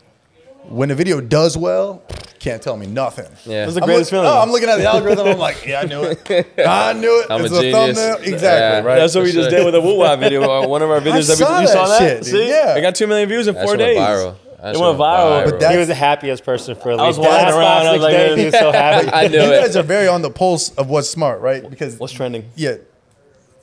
[0.63, 2.01] when a video does well,
[2.39, 3.25] can't tell me nothing.
[3.45, 3.63] Yeah.
[3.65, 4.27] That's the I'm greatest look- feeling.
[4.35, 5.27] oh, I'm looking at the algorithm.
[5.27, 6.19] I'm like, yeah, I knew it.
[6.65, 7.27] I knew it.
[7.29, 7.73] I'm a it's genius.
[7.97, 8.15] thumbnail.
[8.33, 8.79] Exactly, Yeah.
[8.81, 8.95] right?
[8.99, 10.43] That's what we For just did with a Woo Wah video.
[10.49, 11.27] uh, One of our videos.
[11.27, 12.07] that we, saw you saw that that?
[12.09, 12.25] shit, dude.
[12.31, 12.49] See?
[12.49, 12.75] Yeah.
[12.77, 13.99] It got 2 million views in That four shit went days.
[13.99, 14.35] viral.
[14.61, 15.45] That It went viral.
[15.45, 17.55] But that- he was the happiest person for at I was least the walking last
[17.55, 18.37] around, five, I was six like, days.
[18.39, 19.09] He was so happy.
[19.13, 19.61] I knew you it.
[19.61, 21.67] guys are very on the pulse of what's smart, right?
[21.69, 22.45] Because What's trending?
[22.55, 22.75] yeah,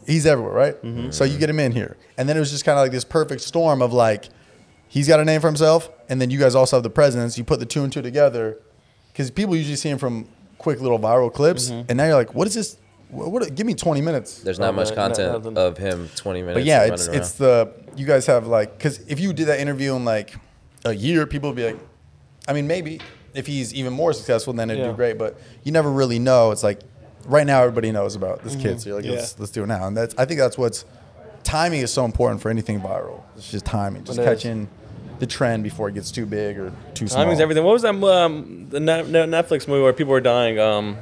[0.07, 0.83] he's everywhere, right?
[0.83, 1.11] Mm-hmm.
[1.11, 3.05] So you get him in here, and then it was just kind of like this
[3.05, 4.29] perfect storm of like,
[4.89, 7.37] he's got a name for himself, and then you guys also have the presence.
[7.37, 8.59] You put the two and two together,
[9.13, 10.29] because people usually see him from
[10.59, 11.87] quick little viral clips, Mm-hmm.
[11.91, 12.79] and now you're like, what is this?
[13.09, 14.39] What, what give me 20 minutes.
[14.41, 15.59] There's not much no, no, content nothing.
[15.59, 16.57] of him 20 minutes.
[16.57, 17.17] But yeah, it's around.
[17.19, 20.35] it's the you guys have like because if you did that interview in like
[20.87, 21.79] a year, people would be like,
[22.49, 23.01] I mean, maybe
[23.35, 24.91] if he's even more successful, then it'd Yeah.
[24.91, 25.19] do great.
[25.19, 26.53] But you never really know.
[26.53, 26.81] It's like
[27.27, 28.63] right now, everybody knows about this Mm-hmm.
[28.63, 29.87] kid, so you're like, let's let's do it now.
[29.87, 30.85] And that's I think that's what's
[31.43, 33.21] timing is so important for anything viral.
[33.37, 34.29] It's just timing, just It is.
[34.29, 34.69] catching
[35.19, 37.23] the trend before it gets too big or too small.
[37.25, 37.65] Timing's everything.
[37.65, 40.59] What was that um, the Net- Net- Netflix movie where people were dying?
[40.59, 40.97] Um,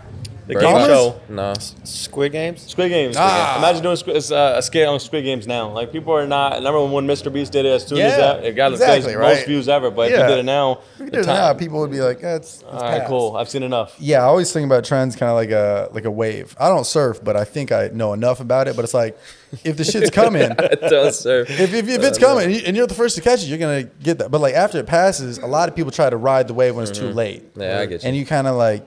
[0.46, 0.87] the Bird game Box?
[0.88, 1.20] show.
[1.28, 1.54] No.
[1.85, 2.62] Squid Games.
[2.66, 3.16] Squid Games.
[3.18, 3.59] Ah.
[3.59, 5.70] Imagine doing squid, it's, uh, a scale on Squid Games now.
[5.70, 6.54] Like people are not.
[6.57, 7.33] Remember when Mr.
[7.33, 9.37] Beast did it as soon as Yeah, that it got exactly, the right.
[9.37, 9.90] most views ever.
[9.90, 10.22] But if Yeah.
[10.24, 12.22] you did it now, If you the did it time- now, people would be like,
[12.22, 13.09] eh, it's, it's All right, past.
[13.09, 13.37] cool.
[13.37, 13.94] I've seen enough.
[13.98, 16.54] Yeah, I always think about trends kind of like a like a wave.
[16.61, 18.76] I don't surf, but I think I know enough about it.
[18.76, 19.16] But it's like,
[19.64, 20.50] if the shit's coming,
[20.88, 21.48] Don't serve.
[21.48, 23.59] if, if, if it's coming and you- and you're the first to catch it, you're
[23.59, 24.30] gonna get that.
[24.30, 26.83] But like after it passes, a lot of people try to ride the wave when
[26.87, 27.44] it's too late.
[27.57, 28.09] Yeah, I get you.
[28.09, 28.87] And you kind of like,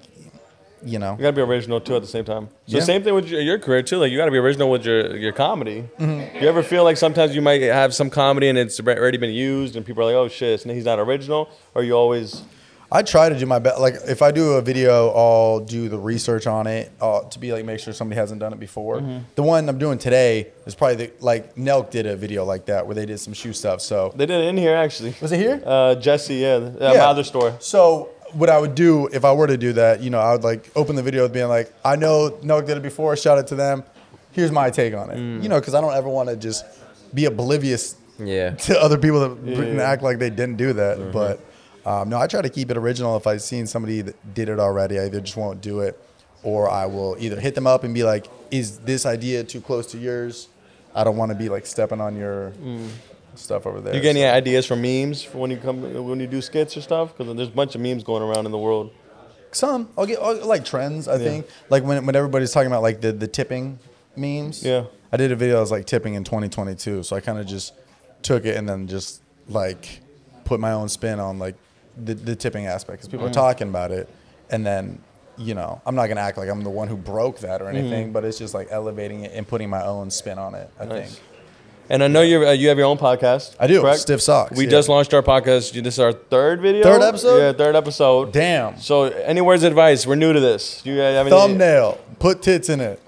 [0.84, 2.50] you know, You gotta be original too at the same time.
[2.68, 2.84] So Yeah.
[2.84, 3.98] same thing with your, your career too.
[3.98, 5.84] Like you gotta be original with your your comedy.
[6.00, 6.38] Mm-hmm.
[6.42, 9.76] You ever feel like sometimes you might have some comedy and it's already been used
[9.76, 12.44] and people are like, oh shit, he's not original, or you always
[12.92, 13.80] I try to do my best.
[13.80, 17.52] Like if I do a video, I'll do the research on it uh, to be
[17.52, 19.00] like make sure somebody hasn't done it before.
[19.00, 19.26] Mm-hmm.
[19.36, 22.86] The one I'm doing today is probably the, like Nelk did a video like that
[22.86, 23.82] where they did some shoe stuff.
[23.82, 25.16] So they did it in here actually.
[25.22, 25.62] was it here?
[25.66, 27.58] Uh, Jesse, yeah, uh, my other store.
[27.60, 30.44] So what I would do if I were to do that, you know, I would
[30.44, 33.16] like open the video with being like, I know Nelk did it before.
[33.16, 33.84] Shout out to them.
[34.32, 35.18] Here's my take on it.
[35.18, 35.42] Mm.
[35.44, 36.66] You know, because I don't ever want to just
[37.14, 38.52] be oblivious Yeah.
[38.52, 39.82] to other people that and yeah.
[39.90, 40.98] act like they didn't do that.
[40.98, 41.12] Mm-hmm.
[41.12, 41.40] But
[41.86, 43.16] um, no, I try to keep it original.
[43.18, 45.98] If I've seen somebody that did it already, I either just won't do it,
[46.44, 49.88] or I will either hit them up and be like, "Is this idea too close
[49.92, 50.50] to yours?
[50.94, 52.52] I don't want to be like stepping on your
[53.40, 53.96] stuff over there." Mm.
[53.98, 56.76] you get any So- ideas for memes for when you come when you do skits
[56.78, 57.16] or stuff?
[57.18, 58.92] Because there's a bunch of memes going around in the world.
[59.52, 61.08] Some I'll get I'll, like trends.
[61.08, 63.80] I think like when when everybody's talking about like the the tipping
[64.16, 64.64] memes.
[64.64, 64.84] Yeah.
[65.12, 67.74] I did a video I was like tipping in 2022, so I kind of just
[68.24, 70.02] took it and then just like
[70.44, 71.56] put my own spin on like
[71.96, 73.32] the the tipping aspect because people Mm.
[73.32, 74.10] are talking about it,
[74.52, 75.00] and then
[75.38, 78.12] you know I'm not gonna act like I'm the one who broke that or anything,
[78.12, 80.70] but it's just like elevating it and putting my own spin on it.
[80.80, 80.86] I.
[80.86, 81.10] Nice.
[81.16, 81.20] think.
[81.90, 83.56] And I know you uh, you have your own podcast.
[83.60, 84.00] I do, correct?
[84.00, 84.72] Stiff Socks, We yeah.
[84.72, 85.72] just launched our podcast.
[85.82, 86.84] This is our third video.
[86.84, 87.38] Third episode?
[87.38, 88.34] Yeah, third episode.
[88.34, 88.78] Damn.
[88.78, 90.06] So, any words of advice?
[90.06, 90.82] We're new to this.
[90.82, 91.98] Do you have any Thumbnail.
[92.20, 93.02] Put tits in it.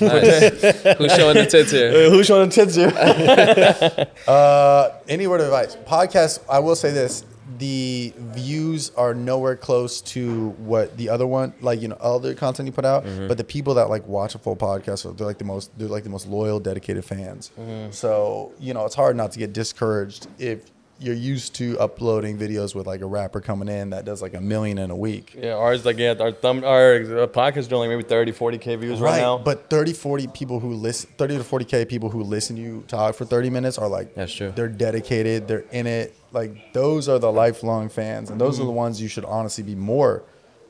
[0.98, 1.90] Who's showing the tits here?
[1.90, 2.90] Uh, who's showing the tits here?
[4.26, 5.76] Uh, any word of advice?
[5.86, 6.40] Podcast.
[6.48, 7.24] I will say this:
[7.58, 12.66] the views are nowhere close to what the other one, like you know, other content
[12.66, 13.04] you put out.
[13.04, 13.28] Mm-hmm.
[13.28, 16.04] But the people that like watch a full podcast, they're like the most, they're like
[16.04, 17.50] the most loyal, dedicated fans.
[17.58, 17.92] Mm-hmm.
[17.92, 20.70] So you know, it's hard not to get discouraged if
[21.04, 24.40] you're used to uploading videos with like a rapper coming in that does like a
[24.40, 25.34] million in a week.
[25.38, 28.76] yeah, ours like yeah, our thumb our uh, podcast doing like maybe 30, 40 k
[28.76, 29.36] views right, now.
[29.38, 33.14] But 30, 40 people who listen, 30 to 40K people who listen to you talk
[33.14, 34.52] for 30 minutes are like, That's true.
[34.54, 35.46] They're dedicated.
[35.46, 36.14] They're in it.
[36.32, 39.74] like those are the lifelong fans, and those are the ones you should honestly be
[39.74, 40.22] more,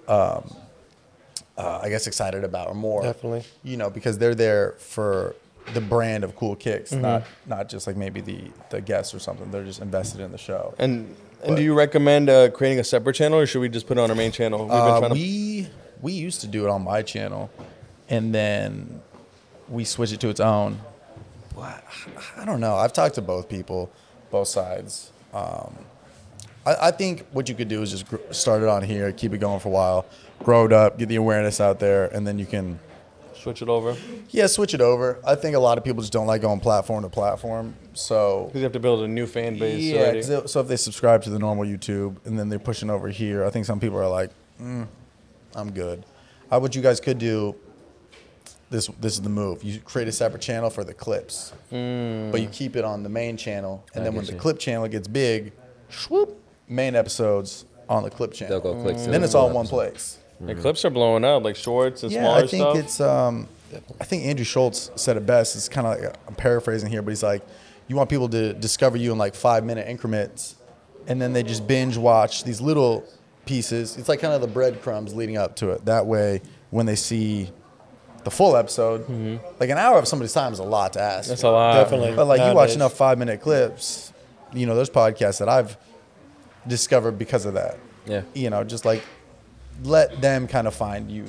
[0.08, 0.54] um,
[1.56, 3.02] uh, I guess, excited about or more.
[3.02, 3.44] Definitely.
[3.62, 5.36] You know, because they're there for
[5.72, 7.02] the brand of cool kicks, Mm-hmm.
[7.02, 9.50] not not just like maybe the the guests or something.
[9.50, 10.74] They're just invested in the show.
[10.78, 13.98] And and do you recommend uh, creating a separate channel, or should we just put
[13.98, 14.60] it on our main channel?
[14.60, 15.68] We've been Uh, to- we
[16.00, 17.50] we used to do it on my channel,
[18.08, 19.00] and then
[19.68, 20.80] we switched it to its own.
[21.56, 22.76] Well, I, I don't know.
[22.76, 23.90] I've talked to both people,
[24.30, 25.12] both sides.
[25.32, 25.74] Um,
[26.66, 29.32] I, I think what you could do is just gr- start it on here, keep
[29.32, 30.06] it going for a while,
[30.42, 32.78] grow it up, get the awareness out there, and then you can
[33.44, 33.94] switch it over
[34.30, 35.18] yeah switch it over.
[35.24, 38.58] I think a lot of people just don't like going platform to platform, so because
[38.60, 39.82] you have to build a new fan base.
[39.84, 40.18] yeah, already.
[40.20, 43.08] 'cause they- so if they subscribe to the normal YouTube and then they're pushing over
[43.08, 44.30] here, I think some people are like,
[44.60, 44.86] mm,
[45.54, 46.04] "I'm good."
[46.50, 47.54] Uh, what you guys could do,
[48.70, 49.62] this this is the move.
[49.62, 53.36] You create a separate channel for the clips, but you keep it on the main
[53.36, 54.40] channel, and I then when get the you.
[54.40, 55.52] clip channel gets big,
[55.90, 56.36] swoop,
[56.68, 58.60] main episodes on the clip channel.
[58.60, 59.76] They'll go click to Then it's all in one episode.
[59.92, 60.18] place.
[60.46, 62.76] The clips are blowing up, like shorts and Yeah, smaller I think stuff.
[62.76, 63.00] it's.
[63.00, 63.48] Um,
[64.00, 65.56] I think Andrew Schulz said it best.
[65.56, 67.42] It's kind of like I'm paraphrasing here, but he's like,
[67.88, 70.56] you want people to discover you in like five minute increments,
[71.06, 73.04] and then they just binge watch these little
[73.46, 73.96] pieces.
[73.96, 75.84] It's like kind of the breadcrumbs leading up to it.
[75.86, 77.50] That way, when they see
[78.22, 79.08] the full episode,
[79.60, 81.24] like an hour of somebody's time is a lot to ask.
[81.24, 81.28] Mm-hmm.
[81.30, 81.74] That's a lot.
[81.74, 82.14] Definitely.
[82.16, 84.12] But like you watch enough five minute clips,
[84.52, 85.76] you know, there's podcasts that I've
[86.66, 87.76] discovered because of that.
[88.06, 88.22] Yeah.
[88.34, 89.02] You know, just like
[89.82, 91.24] let them kind of find you.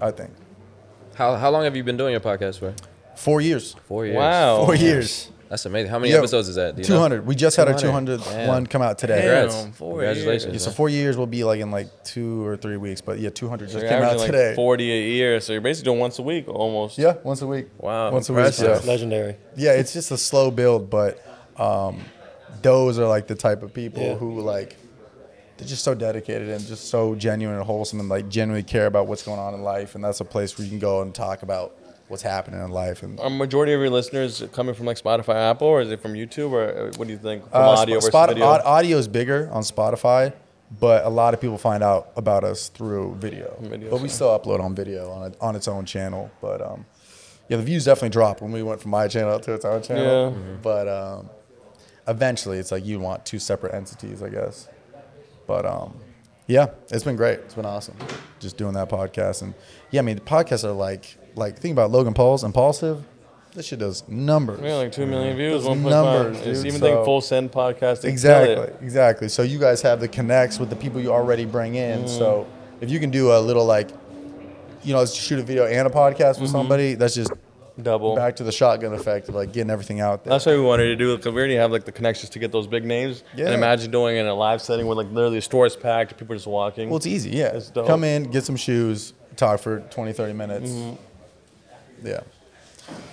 [0.00, 0.30] I think
[1.14, 2.74] How how long have you been doing your podcast for?
[3.16, 3.74] four years.
[3.86, 4.16] Four years.
[4.16, 4.64] Wow.
[4.64, 5.30] Four years.
[5.48, 5.90] That's amazing.
[5.90, 6.76] How many Yeah, episodes is that?
[6.76, 6.96] Do you know?
[6.96, 7.26] 200.
[7.26, 8.20] We just had our 200.
[8.20, 8.48] 200th Damn.
[8.48, 9.22] one come out today.
[9.22, 9.48] Damn.
[9.48, 9.76] Congrats.
[9.78, 10.44] four Congratulations.
[10.52, 10.62] years.
[10.62, 13.30] Yeah, so four years will be like in like two or three weeks, but yeah,
[13.30, 14.54] 200 just So you're came out averaging like today.
[14.54, 16.98] 40 a year, so you're basically doing once a week almost.
[16.98, 17.68] Yeah, once a week.
[17.78, 18.66] Wow, Once impressive.
[18.66, 18.76] a week.
[18.76, 18.92] It's Yeah.
[18.92, 19.36] legendary.
[19.56, 21.18] yeah, it's just a slow build, but
[21.56, 22.02] um,
[22.60, 24.14] those are like the type of people Yeah.
[24.16, 24.76] who like
[25.58, 29.06] they're just so dedicated and just so genuine and wholesome and like genuinely care about
[29.06, 31.42] what's going on in life, and that's a place where you can go and talk
[31.42, 31.76] about
[32.08, 35.66] what's happening in life and Are majority of your listeners coming from like Spotify, Apple,
[35.68, 37.42] or is it from YouTube, or uh, what do you think?
[37.50, 38.46] From Uh, audio Sp- versus Spot- video?
[38.46, 40.32] audio is bigger on Spotify,
[40.80, 43.56] but a lot of people find out about us through video.
[43.60, 46.30] Video, but we still upload on video on it, on its own channel.
[46.40, 46.86] But um,
[47.48, 50.04] yeah, the views definitely dropped when we went from my channel to its own channel.
[50.04, 50.36] Yeah.
[50.38, 50.62] Mm-hmm.
[50.62, 51.30] But um,
[52.06, 54.68] eventually, it's like you want two separate entities, I guess.
[55.48, 55.96] But um,
[56.46, 57.40] yeah, it's been great.
[57.40, 57.96] It's been awesome,
[58.38, 59.42] just doing that podcast.
[59.42, 59.54] And
[59.90, 63.04] yeah, I mean, the podcasts are like like think about Logan Paul's Impulsive.
[63.54, 64.60] This shit does numbers.
[64.62, 66.44] yeah, like two million views, one numbers, five.
[66.44, 68.04] dude, Even so- think full send podcast.
[68.04, 69.28] Exactly, exactly.
[69.28, 72.02] So you guys have the connects with the people you already bring in.
[72.04, 72.08] Mm.
[72.08, 72.46] So
[72.80, 73.88] if you can do a little like,
[74.84, 76.42] you know, shoot a video and a podcast Mm-hmm.
[76.42, 77.32] with somebody, that's just
[77.82, 78.16] Double.
[78.16, 80.32] back to the shotgun effect of like getting everything out there.
[80.32, 82.50] That's what we wanted to do because we already have like the connections to get
[82.52, 83.22] those big names.
[83.36, 83.46] Yeah.
[83.46, 86.16] And imagine doing it in a live setting where like literally the store is packed,
[86.18, 86.88] people are just walking.
[86.88, 87.30] well, it's easy.
[87.30, 87.86] Yeah, It's dope.
[87.86, 90.70] come in, get some shoes, talk for 20, 30 minutes.
[90.70, 92.06] Mm-hmm.
[92.06, 92.20] Yeah,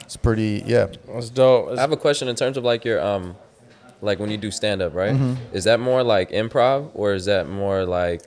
[0.01, 0.63] it's pretty.
[0.65, 1.77] Yeah, It's dope.
[1.77, 3.35] I have a question in terms of like your um,
[4.01, 5.13] like when you do stand up, right?
[5.13, 5.55] Mm-hmm.
[5.55, 8.21] Is that more like improv or is that more like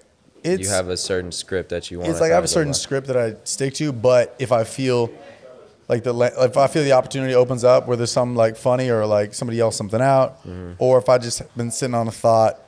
[0.45, 2.11] it's, you have a certain script that you want?
[2.11, 5.11] it's like I have a certain script that I stick to, but if I feel
[5.89, 9.07] like the if I feel the opportunity opens up where there's some like funny or
[9.07, 10.73] like somebody yells something out, Mm-hmm.
[10.79, 12.61] or if I just been sitting on a thought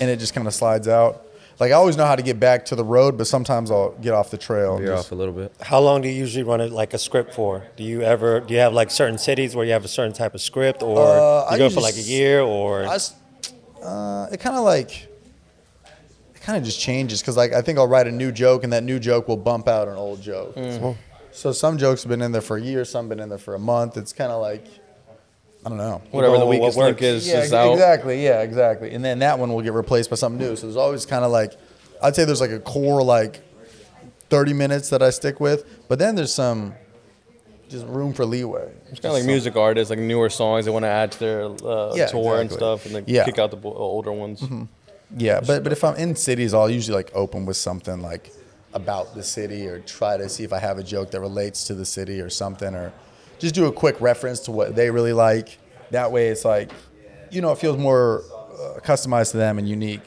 [0.00, 1.22] and it just kind of slides out.
[1.58, 4.12] Like I always know how to get back to the road, but sometimes I'll get
[4.12, 4.76] off the trail.
[4.76, 5.54] and Veer off a little bit.
[5.62, 7.64] How long do you usually run it like a script for?
[7.76, 10.34] Do you ever do you have like certain cities where you have a certain type
[10.34, 13.14] of script, or Uh, you go usually for like a year, or I s-
[13.82, 15.08] uh, it kind of like
[16.34, 18.72] it kind of just changes because like I think I'll write a new joke and
[18.74, 20.52] that new joke will bump out an old joke.
[20.56, 20.94] So
[21.52, 23.58] some jokes have been in there for a year, some been in there for a
[23.58, 23.96] month.
[23.96, 24.64] It's kind of like
[25.64, 26.00] I don't know.
[26.12, 27.72] Whatever the Well, weakest link is, Yeah, is out.
[27.72, 28.22] exactly.
[28.24, 28.92] Yeah, exactly.
[28.94, 30.54] And then that one will get replaced by something new.
[30.54, 31.54] So there's always kind of like,
[32.00, 33.40] I'd say there's like a core like
[34.30, 36.74] 30 minutes that I stick with, but then there's some
[37.68, 38.70] just room for leeway.
[38.90, 41.44] It's kind of like music artists, like newer songs they want to add to their
[41.46, 43.24] uh, Yeah, tour and stuff, and then Yeah.
[43.24, 44.44] kick out the older ones.
[45.16, 48.30] Yeah, but but if I'm in cities, I'll usually like open with something like
[48.76, 51.74] about the city or try to see if I have a joke that relates to
[51.74, 52.92] the city or something, or
[53.38, 55.58] just do a quick reference to what they really like.
[55.90, 56.70] That way, it's like,
[57.30, 60.02] you know, it feels more uh, customized to them and unique.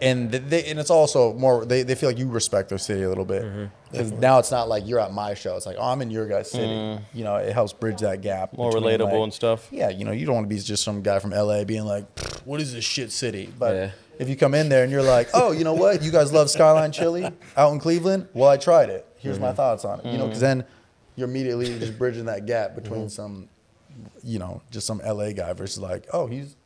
[0.00, 3.08] And they, and it's also more they, they feel like you respect their city a
[3.08, 5.54] little bit because now it's not like you're at my show.
[5.56, 6.98] It's like oh, I'm in your guys' city.
[7.14, 8.56] You know, it helps bridge that gap.
[8.58, 9.68] More relatable like- and stuff.
[9.70, 12.04] yeah, you know, you don't want to be just some guy from LA being like,
[12.44, 13.90] "What is this shit city?" But Yeah.
[14.22, 16.02] If you come in there and you're like, "Oh, you know what?
[16.02, 18.28] You guys love Skyline Chili out in Cleveland?
[18.32, 19.06] Well, I tried it.
[19.18, 20.64] Here's my thoughts on it." You know, because then
[21.16, 23.48] you're immediately just bridging that gap between some,
[24.22, 26.56] you know, just some LA guy versus like, "Oh, he's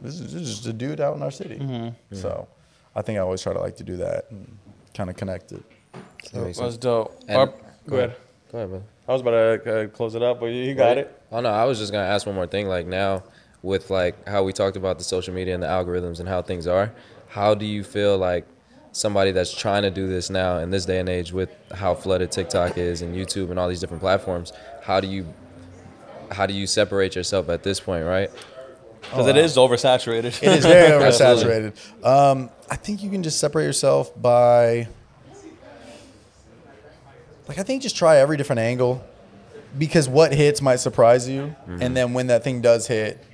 [0.00, 1.58] this is, this is just a dude out in our city.
[1.58, 2.14] Mm-hmm.
[2.14, 2.48] So
[2.94, 4.58] I think I always try to like to do that and
[4.94, 5.62] kind of connect it.
[6.32, 7.22] That makes That's dope.
[7.28, 7.54] And- Our-
[7.86, 8.16] go ahead.
[8.52, 8.84] Go ahead, brother.
[9.08, 11.20] I was about to uh, close it up, but you, you got it.
[11.32, 12.66] Oh no, I was just gonna ask one more thing.
[12.68, 13.22] Like now,
[13.62, 16.66] with like how we talked about the social media and the algorithms and how things
[16.66, 16.92] are,
[17.28, 18.46] how do you feel like
[18.92, 22.32] somebody that's trying to do this now in this day and age with how flooded
[22.32, 24.52] TikTok is and YouTube and all these different platforms?
[24.82, 25.32] How do you
[26.30, 28.30] how do you separate yourself at this point, right?
[29.02, 30.26] Because it is oversaturated.
[30.26, 31.70] It is very Absolutely.
[32.04, 32.06] oversaturated.
[32.06, 34.86] Um, I think you can just separate yourself by,
[37.48, 39.02] like, I think just try every different angle,
[39.76, 43.24] because what hits might surprise you, and then when that thing does hit,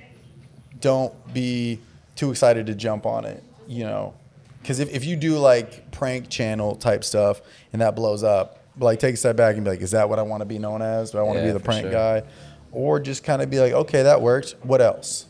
[0.79, 1.79] don't be
[2.15, 3.43] too excited to jump on it.
[3.67, 4.13] You know,
[4.61, 7.41] because if, if you do like prank channel type stuff
[7.73, 10.19] and that blows up, like take a step back and be like, is that what
[10.19, 11.11] I want to be known as?
[11.11, 11.91] Do I want to Yeah, be the prank sure.
[11.91, 12.23] guy?
[12.71, 14.55] Or just kind of be like, okay, that worked.
[14.63, 15.25] What else?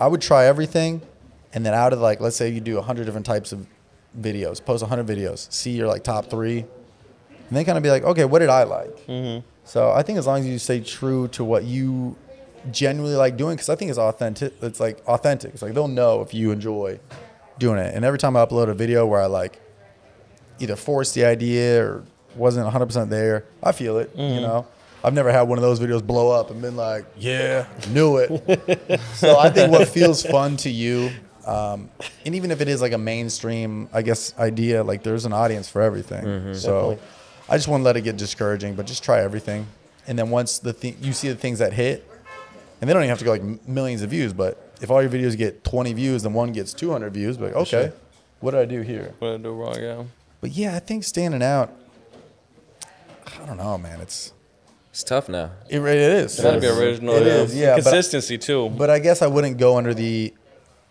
[0.00, 1.00] I would try everything,
[1.52, 3.66] and then out of like, let's say you do hundred different types of
[4.18, 6.68] videos, post hundred videos, see your like top three, and
[7.50, 8.96] then kind of be like, okay, what did I like?
[9.06, 9.46] Mm-hmm.
[9.64, 12.16] So I think as long as you stay true to what you
[12.72, 14.54] genuinely like doing, because I think it's authentic.
[14.62, 15.54] It's like authentic.
[15.54, 16.98] It's like they'll know if you enjoy
[17.58, 17.94] doing it.
[17.94, 19.60] And every time I upload a video where I like
[20.58, 22.04] either forced the idea or
[22.34, 24.10] wasn't 100% there, I feel it.
[24.16, 24.66] You know,
[25.02, 29.00] I've never had one of those videos blow up and been like, yeah, knew it.
[29.14, 31.10] so I think what feels fun to you,
[31.46, 31.88] um,
[32.24, 35.68] and even if it is like a mainstream, I guess, idea, like there's an audience
[35.68, 36.54] for everything.
[36.54, 36.98] So Definitely.
[37.48, 39.66] I just wouldn't let it get discouraging, but just try everything.
[40.08, 42.04] And then once the thing, you see the things that hit,
[42.80, 45.10] and they don't even have to go like millions of views, but if all your
[45.10, 47.92] videos get 20 views and one gets 200 views, be like, okay, sure.
[48.40, 49.14] what did I do here?
[49.18, 49.80] What did I do wrong?
[49.80, 50.04] Yeah.
[50.40, 51.72] But yeah, I think standing out,
[53.26, 54.00] I don't know, man.
[54.00, 54.32] It's
[54.90, 55.52] It's tough now.
[55.68, 56.34] it, it is.
[56.34, 57.14] It's gotta be original.
[57.14, 57.32] It yeah.
[57.34, 57.76] is, yeah.
[57.76, 58.68] But, Consistency too.
[58.70, 60.34] but I guess I wouldn't go under the,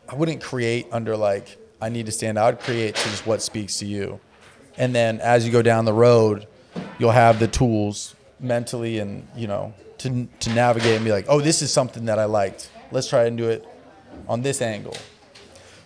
[0.09, 2.47] I wouldn't create under like I need to stand out.
[2.47, 4.19] I'd create to just what speaks to you,
[4.77, 6.47] and then as you go down the road,
[6.97, 8.15] you'll have the tools
[8.45, 12.19] mentally and you know to to navigate and be like, oh, this is something that
[12.19, 12.69] I liked.
[12.91, 13.67] Let's try and do it
[14.27, 14.95] on this angle.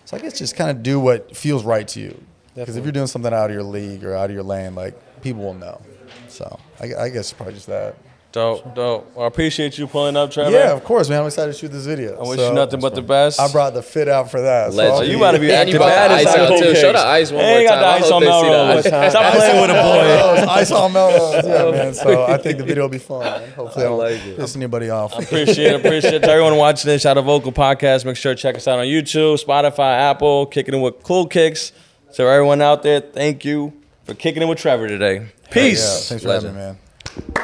[0.04, 2.20] So I guess just kind of do what feels right to you.
[2.54, 5.22] Because if you're doing something out of your league or out of your lane, like
[5.22, 5.80] people will know.
[6.28, 7.96] So I, I guess probably just that.
[8.32, 9.10] Dope, dope.
[9.16, 10.52] Well, I appreciate you pulling up, Trevor.
[10.52, 11.20] Yeah, of course, man.
[11.20, 12.16] I'm excited to shoot this video.
[12.16, 13.40] I wish So you nothing but the best.
[13.40, 14.70] I brought the fit out for that.
[14.70, 14.94] So Legend.
[14.94, 16.40] I'll Oh, you be- about to be And you acting brought the bad ice inside
[16.40, 16.74] out, Cool too.
[16.76, 17.80] Show the ice one Hey, more you got time.
[17.82, 18.86] the I ice hope on they see the Melrose.
[18.86, 19.10] ice.
[19.10, 19.80] Stop playing with a boy.
[19.80, 21.44] Melrose, Ice on Melrose.
[21.50, 21.94] Yeah, man.
[21.94, 23.50] So I think the video will be fun.
[23.56, 24.36] Hopefully, I, I don't like it.
[24.36, 25.12] piss anybody off.
[25.18, 25.84] I appreciate it.
[25.84, 26.20] Appreciate it.
[26.22, 29.44] To everyone watching this Shadow Vocal Podcast, make sure to check us out on YouTube,
[29.44, 31.72] Spotify, Apple, Kicking It With Cool Kicks.
[32.12, 33.72] So everyone out there, thank you
[34.04, 35.14] for kicking it with Trevor today.
[35.16, 36.08] Yeah, Peace.
[36.08, 36.56] thanks for Legend.
[36.56, 36.78] having me,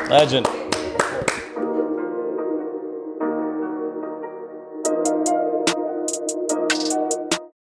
[0.01, 0.11] man.
[0.11, 0.65] Legend.